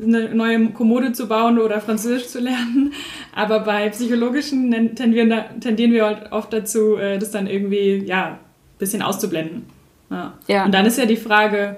eine 0.00 0.34
neue 0.34 0.70
Kommode 0.70 1.12
zu 1.12 1.26
bauen 1.26 1.58
oder 1.58 1.80
Französisch 1.80 2.28
zu 2.28 2.40
lernen. 2.40 2.92
Aber 3.34 3.60
bei 3.60 3.88
psychologischen 3.90 4.94
tendieren, 4.94 5.32
tendieren 5.60 5.92
wir 5.92 6.06
halt 6.06 6.32
oft 6.32 6.52
dazu, 6.52 6.96
äh, 6.96 7.18
das 7.18 7.30
dann 7.30 7.46
irgendwie, 7.46 8.04
ja, 8.04 8.38
bisschen 8.78 9.02
auszublenden. 9.02 9.66
Ja. 10.10 10.34
ja. 10.46 10.64
Und 10.64 10.72
dann 10.72 10.86
ist 10.86 10.98
ja 10.98 11.06
die 11.06 11.16
Frage, 11.16 11.76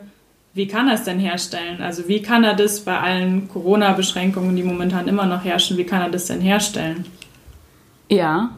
wie 0.53 0.67
kann 0.67 0.89
er 0.89 0.95
es 0.95 1.05
denn 1.05 1.19
herstellen? 1.19 1.81
Also 1.81 2.09
wie 2.09 2.23
kann 2.23 2.45
er 2.45 2.55
das 2.55 2.81
bei 2.81 2.99
allen 2.99 3.49
Corona-Beschränkungen, 3.49 4.57
die 4.57 4.62
momentan 4.62 5.09
immer 5.09 5.27
noch 5.27 5.45
herrschen, 5.45 5.77
wie 5.79 5.85
kann 5.85 6.03
er 6.03 6.11
das 6.11 6.27
denn 6.27 6.41
herstellen? 6.41 7.07
Ja. 8.09 8.50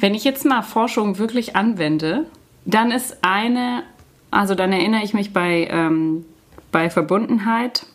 Wenn 0.00 0.14
ich 0.14 0.24
jetzt 0.24 0.44
mal 0.44 0.62
Forschung 0.62 1.18
wirklich 1.18 1.56
anwende, 1.56 2.26
dann 2.64 2.90
ist 2.90 3.18
eine, 3.22 3.82
also 4.30 4.54
dann 4.54 4.72
erinnere 4.72 5.02
ich 5.02 5.14
mich 5.14 5.32
bei, 5.32 5.68
ähm, 5.70 6.24
bei 6.70 6.90
Verbundenheit, 6.90 7.86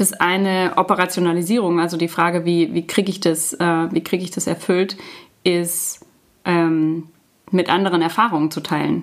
das 0.00 0.12
eine 0.12 0.74
Operationalisierung, 0.76 1.80
also 1.80 1.96
die 1.96 2.08
Frage, 2.08 2.44
wie, 2.44 2.72
wie 2.74 2.86
kriege 2.86 3.10
ich, 3.10 3.20
das, 3.20 3.52
äh, 3.54 4.00
krieg 4.00 4.22
ich 4.22 4.30
das 4.30 4.46
erfüllt, 4.46 4.96
ist 5.44 6.06
ähm, 6.44 7.08
mit 7.50 7.68
anderen 7.70 8.02
Erfahrungen 8.02 8.50
zu 8.50 8.60
teilen. 8.60 9.02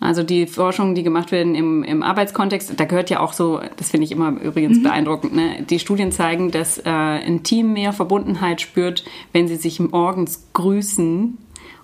Also 0.00 0.22
die 0.22 0.46
Forschungen, 0.46 0.94
die 0.94 1.02
gemacht 1.02 1.32
werden 1.32 1.54
im, 1.54 1.82
im 1.82 2.02
Arbeitskontext, 2.02 2.78
da 2.78 2.84
gehört 2.84 3.08
ja 3.08 3.20
auch 3.20 3.32
so, 3.32 3.60
das 3.76 3.90
finde 3.90 4.04
ich 4.04 4.12
immer 4.12 4.38
übrigens 4.40 4.78
mhm. 4.78 4.82
beeindruckend, 4.82 5.34
ne? 5.34 5.64
die 5.68 5.78
Studien 5.78 6.12
zeigen, 6.12 6.50
dass 6.50 6.78
äh, 6.78 6.90
ein 6.90 7.42
Team 7.42 7.72
mehr 7.72 7.92
Verbundenheit 7.92 8.60
spürt, 8.60 9.04
wenn 9.32 9.48
sie 9.48 9.56
sich 9.56 9.80
morgens 9.80 10.48
grüßen 10.52 11.38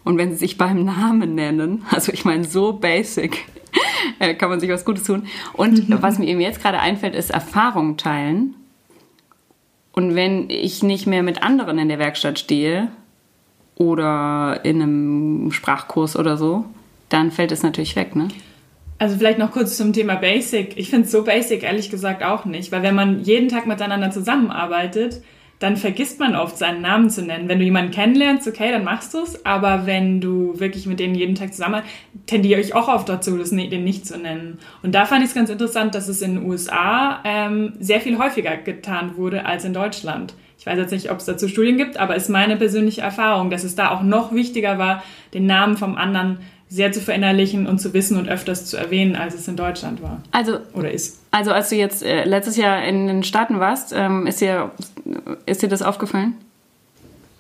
und 0.05 0.19
wenn 0.19 0.31
sie 0.31 0.37
sich 0.37 0.59
beim 0.59 0.85
Namen 0.85 1.35
nennen. 1.35 1.85
Also 1.91 2.13
ich 2.13 2.25
meine, 2.25 2.45
so 2.45 2.73
basic 2.73 3.47
äh, 4.19 4.35
kann 4.35 4.51
man 4.51 4.61
sich 4.61 4.71
was 4.71 4.85
Gutes 4.85 5.05
tun. 5.05 5.27
Und 5.53 5.89
mhm. 5.89 6.03
was 6.03 6.19
mir 6.19 6.27
eben 6.27 6.41
jetzt 6.41 6.63
gerade 6.63 6.79
einfällt, 6.79 7.15
ist 7.15 7.31
Erfahrung 7.31 7.97
teilen. 7.97 8.55
Und 9.93 10.15
wenn 10.15 10.49
ich 10.51 10.83
nicht 10.83 11.07
mehr 11.07 11.23
mit 11.23 11.43
anderen 11.43 11.79
in 11.79 11.89
der 11.89 11.99
Werkstatt 11.99 12.39
stehe, 12.39 12.89
oder 13.81 14.61
in 14.63 14.83
einem 14.83 15.53
Sprachkurs 15.53 16.15
oder 16.15 16.37
so, 16.37 16.67
dann 17.09 17.31
fällt 17.31 17.51
es 17.51 17.63
natürlich 17.63 17.97
weg, 17.97 18.15
ne? 18.15 18.29
Also 18.99 19.17
vielleicht 19.17 19.39
noch 19.39 19.53
kurz 19.53 19.79
zum 19.79 19.95
Thema 19.95 20.17
Basic. 20.17 20.77
Ich 20.77 20.91
finde 20.91 21.07
es 21.07 21.11
so 21.11 21.25
basic 21.25 21.63
ehrlich 21.63 21.91
gesagt 21.91 22.23
auch 22.23 22.45
nicht, 22.45 22.73
weil 22.73 22.83
wenn 22.83 22.95
man 22.95 23.23
jeden 23.23 23.49
Tag 23.49 23.67
miteinander 23.67 24.11
zusammenarbeitet, 24.11 25.23
dann 25.61 25.77
vergisst 25.77 26.19
man 26.19 26.35
oft 26.35 26.59
seinen 26.59 26.81
Namen 26.83 27.11
zu 27.11 27.23
nennen. 27.23 27.49
Wenn 27.49 27.59
du 27.59 27.65
jemanden 27.65 27.93
kennenlernst, 27.93 28.49
okay, 28.49 28.73
dann 28.73 28.83
machst 28.83 29.15
du 29.15 29.19
es, 29.19 29.47
aber 29.47 29.87
wenn 29.87 30.21
du 30.21 30.59
wirklich 30.59 30.87
mit 30.87 30.99
denen 30.99 31.15
jeden 31.15 31.37
Tag 31.37 31.53
zusammen, 31.55 31.83
tendiere 32.27 32.61
ich 32.61 32.75
auch 32.75 32.89
oft 32.89 33.09
dazu, 33.09 33.37
das, 33.37 33.51
den 33.51 33.85
nicht 33.85 34.07
zu 34.07 34.19
nennen. 34.19 34.59
Und 34.83 34.95
da 34.95 35.07
fand 35.07 35.23
ich 35.23 35.29
es 35.29 35.35
ganz 35.35 35.51
interessant, 35.51 35.95
dass 35.95 36.09
es 36.09 36.23
in 36.23 36.37
den 36.37 36.45
USA 36.45 37.21
ähm, 37.25 37.75
sehr 37.79 38.01
viel 38.01 38.19
häufiger 38.19 38.57
getan 38.57 39.17
wurde 39.17 39.47
als 39.47 39.65
in 39.65 39.75
Deutschland 39.75 40.35
ich 40.61 40.67
weiß 40.67 40.79
jetzt 40.79 40.91
nicht, 40.91 41.11
ob 41.11 41.17
es 41.17 41.25
dazu 41.25 41.49
Studien 41.49 41.79
gibt, 41.79 41.97
aber 41.97 42.17
ist 42.17 42.29
meine 42.29 42.55
persönliche 42.55 43.01
Erfahrung, 43.01 43.49
dass 43.49 43.65
es 43.65 43.77
da 43.77 43.93
auch 43.93 44.03
noch 44.03 44.35
wichtiger 44.35 44.77
war, 44.77 45.03
den 45.33 45.47
Namen 45.47 45.79
vom 45.79 45.97
anderen 45.97 46.41
sehr 46.71 46.93
zu 46.93 47.01
verinnerlichen 47.01 47.67
und 47.67 47.81
zu 47.81 47.93
wissen 47.93 48.17
und 48.17 48.29
öfters 48.29 48.65
zu 48.65 48.77
erwähnen, 48.77 49.17
als 49.17 49.35
es 49.35 49.49
in 49.49 49.57
Deutschland 49.57 50.01
war. 50.03 50.23
Also 50.31 50.61
oder 50.73 50.91
ist. 50.91 51.21
Also 51.33 51.51
als 51.51 51.69
du 51.69 51.77
jetzt 51.77 52.03
äh, 52.03 52.25
letztes 52.25 52.57
Jahr 52.57 52.83
in 52.85 53.09
den 53.09 53.25
Staaten 53.25 53.59
warst, 53.59 53.93
ähm, 53.93 54.27
ist 54.27 54.41
dir 54.41 54.71
ist 55.47 55.63
dir 55.63 55.69
das 55.69 55.83
aufgefallen? 55.83 56.35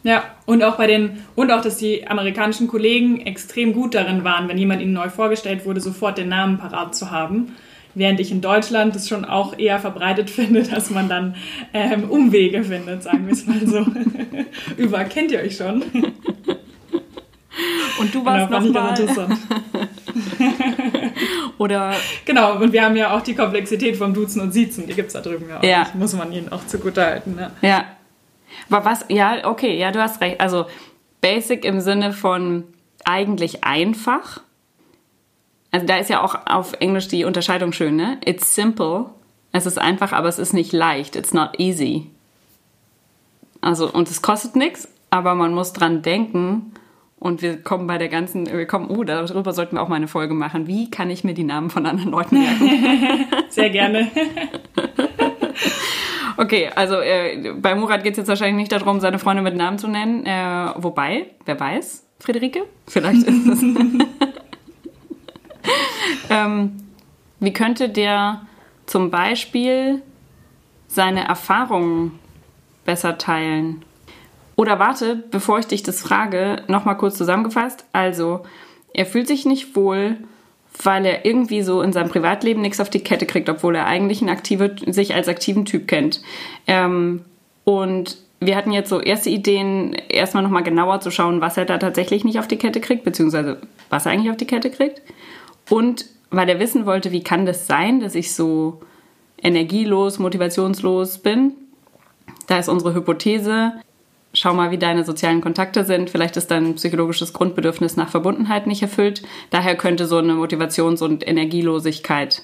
Ja, 0.02 0.24
und 0.46 0.64
auch 0.64 0.76
bei 0.76 0.88
den 0.88 1.18
und 1.36 1.52
auch, 1.52 1.60
dass 1.60 1.76
die 1.76 2.08
amerikanischen 2.08 2.66
Kollegen 2.66 3.20
extrem 3.20 3.72
gut 3.72 3.94
darin 3.94 4.24
waren, 4.24 4.48
wenn 4.48 4.58
jemand 4.58 4.82
ihnen 4.82 4.94
neu 4.94 5.10
vorgestellt 5.10 5.64
wurde, 5.64 5.80
sofort 5.80 6.18
den 6.18 6.28
Namen 6.28 6.58
parat 6.58 6.96
zu 6.96 7.12
haben. 7.12 7.54
Während 7.94 8.20
ich 8.20 8.30
in 8.30 8.40
Deutschland 8.40 8.94
es 8.94 9.08
schon 9.08 9.24
auch 9.24 9.58
eher 9.58 9.78
verbreitet 9.78 10.30
finde, 10.30 10.64
dass 10.64 10.90
man 10.90 11.08
dann 11.08 11.36
ähm, 11.72 12.10
Umwege 12.10 12.64
findet, 12.64 13.04
sagen 13.04 13.26
wir 13.26 13.32
es 13.32 13.46
mal 13.46 13.64
so. 13.64 13.86
Über 14.76 15.04
kennt 15.04 15.30
ihr 15.30 15.40
euch 15.40 15.56
schon. 15.56 15.84
Du 18.20 18.26
warst 18.26 18.48
genau, 18.48 18.60
noch 18.60 18.72
mal. 18.72 18.98
interessant. 18.98 19.38
Oder 21.58 21.94
genau, 22.24 22.56
und 22.56 22.72
wir 22.72 22.84
haben 22.84 22.96
ja 22.96 23.16
auch 23.16 23.20
die 23.20 23.34
Komplexität 23.34 23.96
vom 23.96 24.14
Duzen 24.14 24.40
und 24.40 24.52
Siezen, 24.52 24.86
die 24.86 24.94
gibt 24.94 25.08
es 25.08 25.14
da 25.14 25.20
drüben 25.20 25.48
ja 25.48 25.58
auch. 25.58 25.62
Ja. 25.62 25.84
Das 25.84 25.94
muss 25.94 26.12
man 26.14 26.32
ihnen 26.32 26.50
auch 26.50 26.66
zugute 26.66 27.04
halten. 27.04 27.34
Ne? 27.34 27.50
Ja. 27.62 27.84
Aber 28.70 28.84
was, 28.84 29.04
ja, 29.08 29.44
okay, 29.44 29.78
ja, 29.78 29.92
du 29.92 30.00
hast 30.00 30.20
recht. 30.20 30.40
Also 30.40 30.66
Basic 31.20 31.64
im 31.64 31.80
Sinne 31.80 32.12
von 32.12 32.64
eigentlich 33.04 33.64
einfach. 33.64 34.40
Also 35.70 35.86
da 35.86 35.98
ist 35.98 36.10
ja 36.10 36.22
auch 36.22 36.46
auf 36.46 36.74
Englisch 36.80 37.08
die 37.08 37.24
Unterscheidung 37.24 37.72
schön, 37.72 37.96
ne? 37.96 38.18
It's 38.24 38.54
simple. 38.54 39.06
Es 39.52 39.66
ist 39.66 39.78
einfach, 39.78 40.12
aber 40.12 40.28
es 40.28 40.38
ist 40.38 40.52
nicht 40.52 40.72
leicht. 40.72 41.16
It's 41.16 41.32
not 41.32 41.58
easy. 41.58 42.10
Also, 43.60 43.90
und 43.90 44.10
es 44.10 44.22
kostet 44.22 44.56
nichts, 44.56 44.88
aber 45.10 45.34
man 45.34 45.52
muss 45.52 45.72
dran 45.72 46.02
denken. 46.02 46.72
Und 47.20 47.42
wir 47.42 47.62
kommen 47.62 47.86
bei 47.86 47.98
der 47.98 48.08
ganzen, 48.08 48.46
wir 48.46 48.66
kommen, 48.66 48.88
oh, 48.88 49.04
darüber 49.04 49.52
sollten 49.52 49.76
wir 49.76 49.82
auch 49.82 49.88
mal 49.88 49.96
eine 49.96 50.08
Folge 50.08 50.32
machen. 50.32 50.66
Wie 50.66 50.90
kann 50.90 51.10
ich 51.10 51.22
mir 51.22 51.34
die 51.34 51.44
Namen 51.44 51.68
von 51.68 51.84
anderen 51.84 52.10
Leuten 52.10 52.40
merken? 52.40 53.26
Sehr 53.50 53.70
gerne. 53.70 54.10
Okay, 56.36 56.70
also 56.74 56.94
äh, 56.94 57.52
bei 57.60 57.74
Murat 57.74 58.02
geht 58.02 58.12
es 58.12 58.16
jetzt 58.16 58.28
wahrscheinlich 58.28 58.56
nicht 58.56 58.72
darum, 58.72 58.98
seine 59.00 59.18
Freunde 59.18 59.42
mit 59.42 59.54
Namen 59.56 59.78
zu 59.78 59.88
nennen. 59.88 60.24
Äh, 60.24 60.72
wobei, 60.76 61.26
wer 61.44 61.60
weiß, 61.60 62.02
Friederike? 62.18 62.62
Vielleicht 62.86 63.24
ist 63.24 63.46
es. 63.46 63.62
ähm, 66.30 66.82
wie 67.40 67.52
könnte 67.52 67.90
der 67.90 68.40
zum 68.86 69.10
Beispiel 69.10 70.00
seine 70.88 71.28
Erfahrungen 71.28 72.18
besser 72.86 73.18
teilen? 73.18 73.84
Oder 74.60 74.78
warte, 74.78 75.24
bevor 75.30 75.58
ich 75.58 75.68
dich 75.68 75.82
das 75.82 76.02
frage, 76.02 76.64
nochmal 76.68 76.98
kurz 76.98 77.16
zusammengefasst. 77.16 77.86
Also, 77.92 78.40
er 78.92 79.06
fühlt 79.06 79.26
sich 79.26 79.46
nicht 79.46 79.74
wohl, 79.74 80.18
weil 80.84 81.06
er 81.06 81.24
irgendwie 81.24 81.62
so 81.62 81.80
in 81.80 81.94
seinem 81.94 82.10
Privatleben 82.10 82.60
nichts 82.60 82.78
auf 82.78 82.90
die 82.90 83.00
Kette 83.00 83.24
kriegt, 83.24 83.48
obwohl 83.48 83.74
er 83.74 83.86
eigentlich 83.86 84.22
aktive, 84.28 84.76
sich 84.86 85.14
als 85.14 85.28
aktiven 85.28 85.64
Typ 85.64 85.88
kennt. 85.88 86.20
Ähm, 86.66 87.24
und 87.64 88.18
wir 88.38 88.54
hatten 88.54 88.72
jetzt 88.72 88.90
so 88.90 89.00
erste 89.00 89.30
Ideen, 89.30 89.94
erstmal 89.94 90.42
nochmal 90.42 90.62
genauer 90.62 91.00
zu 91.00 91.10
schauen, 91.10 91.40
was 91.40 91.56
er 91.56 91.64
da 91.64 91.78
tatsächlich 91.78 92.24
nicht 92.24 92.38
auf 92.38 92.46
die 92.46 92.58
Kette 92.58 92.82
kriegt, 92.82 93.02
beziehungsweise 93.02 93.62
was 93.88 94.04
er 94.04 94.12
eigentlich 94.12 94.30
auf 94.30 94.36
die 94.36 94.46
Kette 94.46 94.68
kriegt. 94.68 95.00
Und 95.70 96.04
weil 96.28 96.50
er 96.50 96.60
wissen 96.60 96.84
wollte, 96.84 97.12
wie 97.12 97.24
kann 97.24 97.46
das 97.46 97.66
sein, 97.66 98.00
dass 98.00 98.14
ich 98.14 98.34
so 98.34 98.82
energielos, 99.42 100.18
motivationslos 100.18 101.16
bin. 101.16 101.52
Da 102.46 102.58
ist 102.58 102.68
unsere 102.68 102.92
Hypothese, 102.92 103.72
schau 104.32 104.54
mal, 104.54 104.70
wie 104.70 104.78
deine 104.78 105.04
sozialen 105.04 105.40
Kontakte 105.40 105.84
sind. 105.84 106.10
Vielleicht 106.10 106.36
ist 106.36 106.50
dein 106.50 106.74
psychologisches 106.74 107.32
Grundbedürfnis 107.32 107.96
nach 107.96 108.08
Verbundenheit 108.08 108.66
nicht 108.66 108.82
erfüllt. 108.82 109.22
Daher 109.50 109.76
könnte 109.76 110.06
so 110.06 110.18
eine 110.18 110.34
Motivations- 110.34 111.02
und 111.02 111.26
Energielosigkeit 111.26 112.42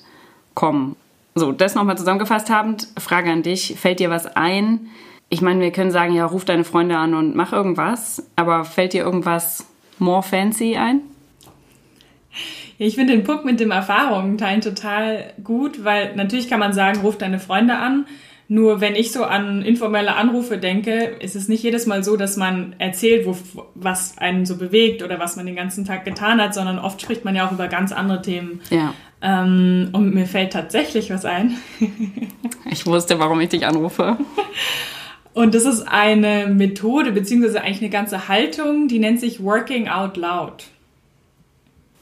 kommen. 0.55 0.97
So, 1.35 1.53
das 1.53 1.75
nochmal 1.75 1.99
zusammengefasst 1.99 2.51
habend, 2.51 2.89
Frage 2.99 3.31
an 3.31 3.43
dich, 3.43 3.77
fällt 3.79 4.01
dir 4.01 4.11
was 4.11 4.27
ein? 4.37 4.89
Ich 5.29 5.43
meine, 5.43 5.61
wir 5.61 5.71
können 5.71 5.91
sagen, 5.91 6.15
ja, 6.15 6.25
ruf 6.25 6.45
deine 6.45 6.65
Freunde 6.65 6.97
an 6.97 7.15
und 7.15 7.35
mach 7.35 7.53
irgendwas, 7.53 8.27
aber 8.37 8.65
fällt 8.65 8.93
dir 8.93 9.05
irgendwas 9.05 9.67
more 9.99 10.23
fancy 10.23 10.77
ein? 10.77 11.01
Ich 12.79 12.95
finde 12.95 13.15
den 13.15 13.25
Punkt 13.25 13.45
mit 13.45 13.61
dem 13.61 13.71
Erfahrungen 13.71 14.39
teilen 14.39 14.61
total 14.61 15.33
gut, 15.43 15.85
weil 15.85 16.15
natürlich 16.15 16.49
kann 16.49 16.61
man 16.61 16.73
sagen, 16.73 17.01
ruf 17.01 17.17
deine 17.19 17.39
Freunde 17.39 17.77
an, 17.77 18.07
nur 18.49 18.81
wenn 18.81 18.95
ich 18.95 19.11
so 19.11 19.25
an 19.25 19.63
informelle 19.63 20.15
Anrufe 20.15 20.59
denke, 20.59 21.17
ist 21.21 21.35
es 21.35 21.49
nicht 21.49 21.63
jedes 21.65 21.87
Mal 21.87 22.05
so, 22.05 22.17
dass 22.17 22.37
man 22.37 22.77
erzählt, 22.79 23.27
wo, 23.27 23.37
was 23.75 24.19
einen 24.19 24.47
so 24.47 24.57
bewegt 24.57 25.03
oder 25.03 25.19
was 25.19 25.37
man 25.37 25.47
den 25.47 25.57
ganzen 25.57 25.85
Tag 25.85 26.05
getan 26.05 26.41
hat, 26.41 26.55
sondern 26.55 26.79
oft 26.79 27.03
spricht 27.03 27.25
man 27.25 27.35
ja 27.35 27.47
auch 27.47 27.53
über 27.53 27.67
ganz 27.67 27.91
andere 27.91 28.23
Themen. 28.23 28.61
Ja. 28.71 28.95
Ähm, 29.21 29.89
und 29.93 30.15
mir 30.15 30.27
fällt 30.27 30.53
tatsächlich 30.53 31.11
was 31.11 31.25
ein. 31.25 31.57
ich 32.71 32.87
wusste, 32.87 33.19
warum 33.19 33.41
ich 33.41 33.49
dich 33.49 33.67
anrufe. 33.67 34.17
Und 35.35 35.55
das 35.55 35.65
ist 35.65 35.83
eine 35.83 36.47
Methode, 36.47 37.13
beziehungsweise 37.13 37.61
eigentlich 37.61 37.83
eine 37.83 37.91
ganze 37.91 38.29
Haltung, 38.29 38.89
die 38.89 39.01
nennt 39.01 39.21
sich 39.21 39.43
Working 39.43 39.89
Out 39.89 40.17
Loud. 40.17 40.65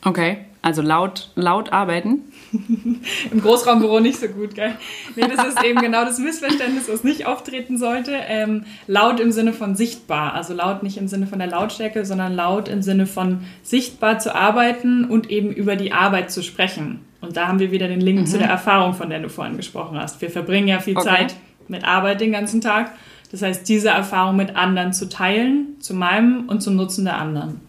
Okay. 0.04 0.38
Also 0.64 0.80
laut, 0.80 1.28
laut 1.34 1.74
arbeiten? 1.74 2.22
Im 3.30 3.42
Großraumbüro 3.42 4.00
nicht 4.00 4.18
so 4.18 4.28
gut, 4.28 4.54
gell? 4.54 4.74
Nee, 5.14 5.26
das 5.28 5.48
ist 5.48 5.62
eben 5.62 5.78
genau 5.78 6.06
das 6.06 6.18
Missverständnis, 6.18 6.88
was 6.88 7.04
nicht 7.04 7.26
auftreten 7.26 7.76
sollte. 7.76 8.12
Ähm, 8.12 8.64
laut 8.86 9.20
im 9.20 9.30
Sinne 9.30 9.52
von 9.52 9.76
sichtbar. 9.76 10.32
Also 10.32 10.54
laut 10.54 10.82
nicht 10.82 10.96
im 10.96 11.06
Sinne 11.06 11.26
von 11.26 11.38
der 11.38 11.48
Lautstärke, 11.48 12.06
sondern 12.06 12.34
laut 12.34 12.68
im 12.68 12.80
Sinne 12.80 13.04
von 13.04 13.40
sichtbar 13.62 14.20
zu 14.20 14.34
arbeiten 14.34 15.04
und 15.04 15.30
eben 15.30 15.52
über 15.52 15.76
die 15.76 15.92
Arbeit 15.92 16.30
zu 16.30 16.42
sprechen. 16.42 17.00
Und 17.20 17.36
da 17.36 17.46
haben 17.46 17.58
wir 17.58 17.70
wieder 17.70 17.88
den 17.88 18.00
Link 18.00 18.20
mhm. 18.20 18.26
zu 18.26 18.38
der 18.38 18.48
Erfahrung, 18.48 18.94
von 18.94 19.10
der 19.10 19.20
du 19.20 19.28
vorhin 19.28 19.58
gesprochen 19.58 19.98
hast. 19.98 20.22
Wir 20.22 20.30
verbringen 20.30 20.68
ja 20.68 20.80
viel 20.80 20.96
okay. 20.96 21.08
Zeit 21.10 21.34
mit 21.68 21.84
Arbeit 21.84 22.22
den 22.22 22.32
ganzen 22.32 22.62
Tag. 22.62 22.90
Das 23.30 23.42
heißt, 23.42 23.68
diese 23.68 23.90
Erfahrung 23.90 24.36
mit 24.36 24.56
anderen 24.56 24.94
zu 24.94 25.10
teilen, 25.10 25.76
zu 25.80 25.92
meinem 25.92 26.48
und 26.48 26.62
zum 26.62 26.74
Nutzen 26.74 27.04
der 27.04 27.18
anderen. 27.18 27.60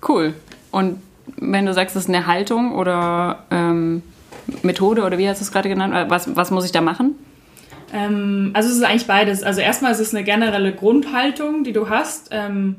Cool. 0.00 0.32
Und 0.70 0.96
wenn 1.36 1.66
du 1.66 1.74
sagst, 1.74 1.96
es 1.96 2.04
ist 2.04 2.08
eine 2.08 2.26
Haltung 2.26 2.72
oder 2.74 3.44
ähm, 3.50 4.02
Methode 4.62 5.04
oder 5.04 5.18
wie 5.18 5.28
hast 5.28 5.40
du 5.40 5.44
es 5.44 5.52
gerade 5.52 5.68
genannt? 5.68 5.94
Äh, 5.94 6.10
was, 6.10 6.34
was 6.36 6.50
muss 6.50 6.64
ich 6.64 6.72
da 6.72 6.80
machen? 6.80 7.14
Ähm, 7.92 8.50
also 8.54 8.68
es 8.68 8.76
ist 8.76 8.84
eigentlich 8.84 9.06
beides. 9.06 9.42
Also 9.42 9.60
erstmal 9.60 9.92
ist 9.92 10.00
es 10.00 10.14
eine 10.14 10.24
generelle 10.24 10.72
Grundhaltung, 10.72 11.64
die 11.64 11.72
du 11.72 11.88
hast. 11.88 12.28
Ähm, 12.30 12.76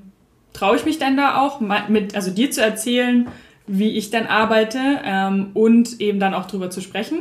Traue 0.53 0.75
ich 0.75 0.85
mich 0.85 0.99
denn 0.99 1.15
da 1.15 1.39
auch, 1.39 1.61
mit, 1.87 2.15
also 2.15 2.29
dir 2.29 2.51
zu 2.51 2.61
erzählen, 2.61 3.29
wie 3.67 3.97
ich 3.97 4.09
dann 4.09 4.27
arbeite 4.27 4.79
ähm, 5.05 5.51
und 5.53 6.01
eben 6.01 6.19
dann 6.19 6.33
auch 6.33 6.45
drüber 6.45 6.69
zu 6.69 6.81
sprechen. 6.81 7.19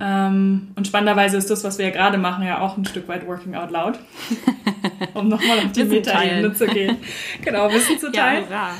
Ähm, 0.00 0.68
und 0.74 0.86
spannenderweise 0.86 1.36
ist 1.36 1.50
das, 1.50 1.62
was 1.62 1.78
wir 1.78 1.86
ja 1.86 1.92
gerade 1.92 2.18
machen, 2.18 2.44
ja 2.44 2.60
auch 2.60 2.76
ein 2.76 2.84
Stück 2.84 3.06
weit 3.06 3.26
Working 3.26 3.54
Out 3.54 3.70
Loud. 3.70 3.98
um 5.14 5.28
nochmal 5.28 5.58
auf 5.58 5.72
die 5.72 5.84
Metaebene 5.84 6.52
zu 6.54 6.66
gehen. 6.66 6.96
Genau, 7.44 7.70
Wissen 7.70 7.98
zu 7.98 8.10
teilen. 8.10 8.44
Ja, 8.50 8.70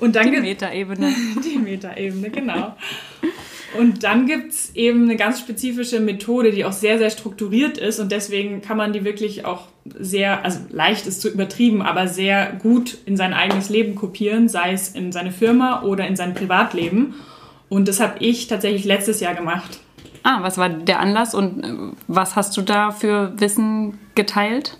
und 0.00 0.16
dann 0.16 0.30
die 0.30 0.40
Metaebene. 0.40 1.12
Die 1.44 1.58
Metaebene, 1.58 2.30
genau. 2.30 2.74
Und 3.76 4.02
dann 4.02 4.26
gibt 4.26 4.52
es 4.52 4.74
eben 4.74 5.02
eine 5.04 5.16
ganz 5.16 5.40
spezifische 5.40 6.00
Methode, 6.00 6.52
die 6.52 6.64
auch 6.64 6.72
sehr, 6.72 6.98
sehr 6.98 7.10
strukturiert 7.10 7.76
ist 7.76 8.00
und 8.00 8.10
deswegen 8.10 8.62
kann 8.62 8.78
man 8.78 8.94
die 8.94 9.04
wirklich 9.04 9.44
auch 9.44 9.68
sehr, 9.98 10.42
also 10.44 10.60
leicht 10.70 11.06
ist 11.06 11.20
zu 11.20 11.28
übertrieben, 11.28 11.82
aber 11.82 12.08
sehr 12.08 12.52
gut 12.62 12.96
in 13.04 13.16
sein 13.16 13.34
eigenes 13.34 13.68
Leben 13.68 13.94
kopieren, 13.94 14.48
sei 14.48 14.72
es 14.72 14.88
in 14.88 15.12
seine 15.12 15.32
Firma 15.32 15.82
oder 15.82 16.06
in 16.06 16.16
sein 16.16 16.34
Privatleben. 16.34 17.14
Und 17.68 17.88
das 17.88 18.00
habe 18.00 18.14
ich 18.20 18.46
tatsächlich 18.46 18.84
letztes 18.84 19.20
Jahr 19.20 19.34
gemacht. 19.34 19.80
Ah, 20.22 20.38
was 20.42 20.56
war 20.56 20.68
der 20.68 21.00
Anlass 21.00 21.34
und 21.34 21.64
äh, 21.64 21.74
was 22.06 22.36
hast 22.36 22.56
du 22.56 22.62
da 22.62 22.90
für 22.90 23.32
Wissen 23.38 23.98
geteilt? 24.14 24.78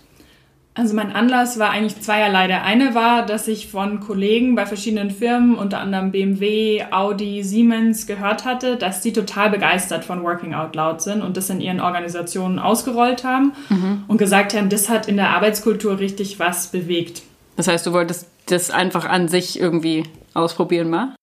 Also 0.79 0.95
mein 0.95 1.11
Anlass 1.11 1.59
war 1.59 1.71
eigentlich 1.71 1.99
zweierlei. 1.99 2.47
Der 2.47 2.63
eine 2.63 2.95
war, 2.95 3.25
dass 3.25 3.49
ich 3.49 3.67
von 3.67 3.99
Kollegen 3.99 4.55
bei 4.55 4.65
verschiedenen 4.65 5.11
Firmen, 5.11 5.55
unter 5.55 5.79
anderem 5.79 6.11
BMW, 6.11 6.85
Audi, 6.89 7.43
Siemens, 7.43 8.07
gehört 8.07 8.45
hatte, 8.45 8.77
dass 8.77 9.01
die 9.01 9.11
total 9.11 9.49
begeistert 9.49 10.05
von 10.05 10.23
Working 10.23 10.53
Out 10.53 10.77
Loud 10.77 11.01
sind 11.01 11.21
und 11.21 11.35
das 11.35 11.49
in 11.49 11.59
ihren 11.59 11.81
Organisationen 11.81 12.59
ausgerollt 12.59 13.25
haben 13.25 13.51
mhm. 13.67 14.05
und 14.07 14.19
gesagt 14.19 14.53
haben, 14.53 14.69
das 14.69 14.87
hat 14.87 15.09
in 15.09 15.17
der 15.17 15.31
Arbeitskultur 15.31 15.99
richtig 15.99 16.39
was 16.39 16.67
bewegt. 16.67 17.23
Das 17.57 17.67
heißt, 17.67 17.85
du 17.85 17.91
wolltest 17.91 18.29
das 18.45 18.71
einfach 18.71 19.03
an 19.03 19.27
sich 19.27 19.59
irgendwie 19.59 20.05
ausprobieren, 20.33 20.89
mal? 20.89 21.13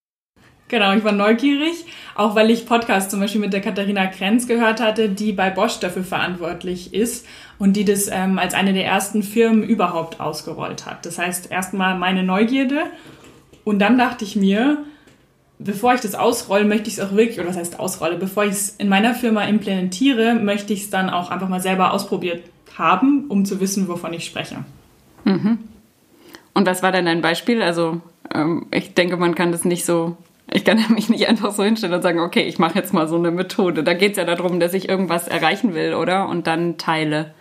Genau, 0.69 0.93
ich 0.95 1.05
war 1.05 1.13
neugierig, 1.13 1.85
auch 2.17 2.35
weil 2.35 2.51
ich 2.51 2.67
Podcast 2.67 3.13
zum 3.13 3.21
Beispiel 3.21 3.41
mit 3.41 3.53
der 3.53 3.61
Katharina 3.61 4.07
Krenz 4.09 4.49
gehört 4.49 4.81
hatte, 4.81 5.09
die 5.09 5.33
bei 5.33 5.49
Bosch 5.49 5.79
dafür 5.79 6.03
verantwortlich 6.03 6.93
ist 6.93 7.25
und 7.59 7.77
die 7.77 7.85
das 7.85 8.09
ähm, 8.11 8.39
als 8.39 8.55
eine 8.55 8.73
der 8.73 8.87
ersten 8.87 9.23
Firmen 9.23 9.63
überhaupt 9.63 10.21
ausgerollt 10.21 10.87
hat. 10.87 11.07
Das 11.07 11.19
heißt, 11.19 11.51
erstmal 11.51 11.99
meine 11.99 12.23
Neugierde 12.23 12.85
und 13.65 13.79
dann 13.79 13.99
dachte 13.99 14.25
ich 14.25 14.37
mir, 14.37 14.79
bevor 15.59 15.95
ich 15.95 16.01
das 16.01 16.15
ausrolle, 16.15 16.65
möchte 16.65 16.89
ich 16.89 16.99
es 16.99 17.01
auch 17.01 17.13
wirklich, 17.13 17.39
oder 17.39 17.49
was 17.49 17.57
heißt 17.57 17.81
ausrolle, 17.81 18.17
bevor 18.17 18.45
ich 18.45 18.53
es 18.53 18.69
in 18.71 18.89
meiner 18.89 19.15
Firma 19.15 19.45
implementiere, 19.45 20.35
möchte 20.35 20.73
ich 20.73 20.83
es 20.83 20.91
dann 20.91 21.11
auch 21.11 21.31
einfach 21.31 21.49
mal 21.49 21.61
selber 21.61 21.93
ausprobiert 21.93 22.43
haben, 22.77 23.25
um 23.29 23.45
zu 23.45 23.61
wissen, 23.61 23.89
wovon 23.89 24.13
ich 24.13 24.25
spreche. 24.25 24.65
Mhm. 25.25 25.59
Und 26.53 26.67
was 26.67 26.83
war 26.83 26.93
denn 26.93 27.07
dein 27.07 27.23
Beispiel? 27.23 27.63
Also 27.63 28.01
ähm, 28.35 28.67
ich 28.71 28.95
denke, 28.95 29.17
man 29.17 29.35
kann 29.35 29.53
das 29.53 29.65
nicht 29.65 29.85
so 29.85 30.17
ich 30.53 30.65
kann 30.65 30.83
mich 30.95 31.09
nicht 31.09 31.29
einfach 31.29 31.53
so 31.53 31.65
hinstellen 31.65 31.95
und 31.95 32.03
sagen, 32.03 32.21
okay, 32.21 32.43
ich 32.43 32.59
mache 32.59 32.79
jetzt 32.79 32.95
mal 32.95 33.09
so 33.09 33.17
eine 33.17 33.31
Methode. 33.31 33.83
Da 33.83 33.95
geht 33.95 34.13
es 34.13 34.19
ja 34.19 34.25
darum, 34.25 34.61
dass 34.61 34.75
ich 34.75 34.89
irgendwas 34.89 35.29
erreichen 35.29 35.75
will, 35.75 35.95
oder? 35.95 36.29
Und 36.29 36.47
dann 36.47 36.79
teile. 36.79 37.35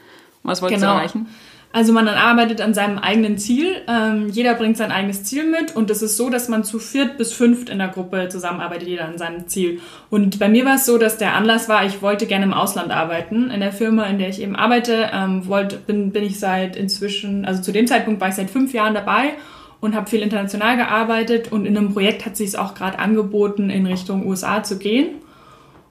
Was 0.46 0.62
wolltest 0.62 0.82
genau. 0.82 0.94
du 0.94 1.00
erreichen? 1.00 1.28
Also 1.76 1.92
man 1.92 2.08
arbeitet 2.08 2.62
an 2.62 2.74
seinem 2.74 3.00
eigenen 3.00 3.38
Ziel. 3.38 3.68
Ähm, 3.90 4.30
jeder 4.30 4.54
bringt 4.54 4.78
sein 4.78 4.94
eigenes 4.94 5.26
Ziel 5.26 5.44
mit 5.44 5.76
und 5.76 5.92
es 5.92 6.02
ist 6.02 6.16
so, 6.16 6.30
dass 6.30 6.48
man 6.48 6.64
zu 6.64 6.80
viert 6.80 7.18
bis 7.18 7.34
fünft 7.34 7.68
in 7.68 7.80
der 7.80 7.90
Gruppe 7.90 8.30
zusammenarbeitet, 8.30 8.88
jeder 8.88 9.04
an 9.04 9.18
seinem 9.18 9.50
Ziel. 9.50 9.82
Und 10.10 10.40
bei 10.40 10.48
mir 10.48 10.64
war 10.64 10.76
es 10.76 10.86
so, 10.86 10.98
dass 10.98 11.18
der 11.18 11.34
Anlass 11.34 11.68
war, 11.68 11.86
ich 11.86 12.02
wollte 12.02 12.28
gerne 12.28 12.46
im 12.46 12.54
Ausland 12.54 12.92
arbeiten. 12.92 13.52
In 13.52 13.60
der 13.60 13.74
Firma, 13.74 14.06
in 14.06 14.20
der 14.20 14.30
ich 14.30 14.42
eben 14.42 14.56
arbeite, 14.56 15.10
ähm, 15.12 15.48
wollte, 15.48 15.76
bin, 15.76 16.14
bin 16.14 16.24
ich 16.24 16.40
seit 16.40 16.78
inzwischen, 16.78 17.44
also 17.44 17.62
zu 17.62 17.74
dem 17.74 17.88
Zeitpunkt 17.88 18.22
war 18.22 18.30
ich 18.30 18.36
seit 18.36 18.50
fünf 18.50 18.74
Jahren 18.74 18.94
dabei 18.94 19.34
und 19.82 19.96
habe 19.96 20.10
viel 20.10 20.22
international 20.22 20.78
gearbeitet 20.78 21.52
und 21.52 21.66
in 21.66 21.78
einem 21.78 21.92
Projekt 21.92 22.26
hat 22.26 22.38
sich 22.38 22.48
es 22.48 22.56
auch 22.56 22.74
gerade 22.76 23.00
angeboten, 23.00 23.70
in 23.70 23.86
Richtung 23.86 24.26
USA 24.26 24.64
zu 24.64 24.78
gehen. 24.78 25.08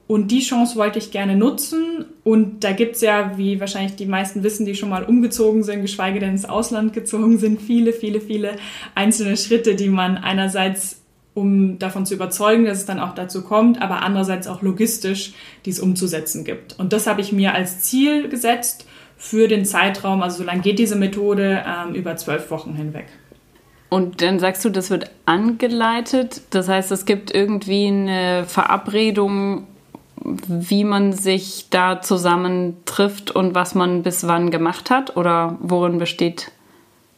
Und 0.06 0.30
die 0.30 0.40
Chance 0.40 0.76
wollte 0.76 0.98
ich 0.98 1.10
gerne 1.10 1.34
nutzen. 1.34 2.04
Und 2.24 2.62
da 2.62 2.72
gibt 2.72 2.96
es 2.96 3.00
ja, 3.00 3.38
wie 3.38 3.58
wahrscheinlich 3.60 3.96
die 3.96 4.06
meisten 4.06 4.42
wissen, 4.42 4.66
die 4.66 4.74
schon 4.74 4.90
mal 4.90 5.04
umgezogen 5.04 5.62
sind, 5.62 5.80
geschweige 5.82 6.20
denn 6.20 6.30
ins 6.30 6.44
Ausland 6.44 6.92
gezogen 6.92 7.38
sind, 7.38 7.60
viele, 7.60 7.92
viele, 7.92 8.20
viele 8.20 8.56
einzelne 8.94 9.36
Schritte, 9.36 9.74
die 9.74 9.88
man 9.88 10.18
einerseits, 10.18 11.00
um 11.32 11.78
davon 11.78 12.04
zu 12.04 12.14
überzeugen, 12.14 12.66
dass 12.66 12.78
es 12.78 12.86
dann 12.86 13.00
auch 13.00 13.14
dazu 13.14 13.42
kommt, 13.42 13.80
aber 13.80 14.02
andererseits 14.02 14.46
auch 14.46 14.60
logistisch, 14.60 15.32
die 15.64 15.70
es 15.70 15.80
umzusetzen 15.80 16.44
gibt. 16.44 16.78
Und 16.78 16.92
das 16.92 17.06
habe 17.06 17.22
ich 17.22 17.32
mir 17.32 17.54
als 17.54 17.80
Ziel 17.80 18.28
gesetzt 18.28 18.86
für 19.16 19.48
den 19.48 19.64
Zeitraum, 19.64 20.22
also 20.22 20.38
so 20.38 20.44
lange 20.44 20.60
geht 20.60 20.78
diese 20.78 20.96
Methode, 20.96 21.64
ähm, 21.66 21.94
über 21.94 22.16
zwölf 22.16 22.50
Wochen 22.50 22.74
hinweg. 22.74 23.06
Und 23.88 24.20
dann 24.22 24.38
sagst 24.38 24.64
du, 24.64 24.70
das 24.70 24.90
wird 24.90 25.10
angeleitet. 25.24 26.42
Das 26.50 26.68
heißt, 26.68 26.90
es 26.90 27.04
gibt 27.06 27.32
irgendwie 27.32 27.86
eine 27.86 28.44
Verabredung, 28.44 29.68
wie 30.24 30.84
man 30.84 31.12
sich 31.12 31.66
da 31.70 32.00
zusammentrifft 32.00 33.30
und 33.30 33.54
was 33.54 33.74
man 33.74 34.02
bis 34.02 34.26
wann 34.26 34.50
gemacht 34.50 34.90
hat? 34.90 35.16
Oder 35.16 35.56
worin 35.60 35.98
besteht 35.98 36.50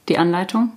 die 0.09 0.19
Anleitung? 0.19 0.73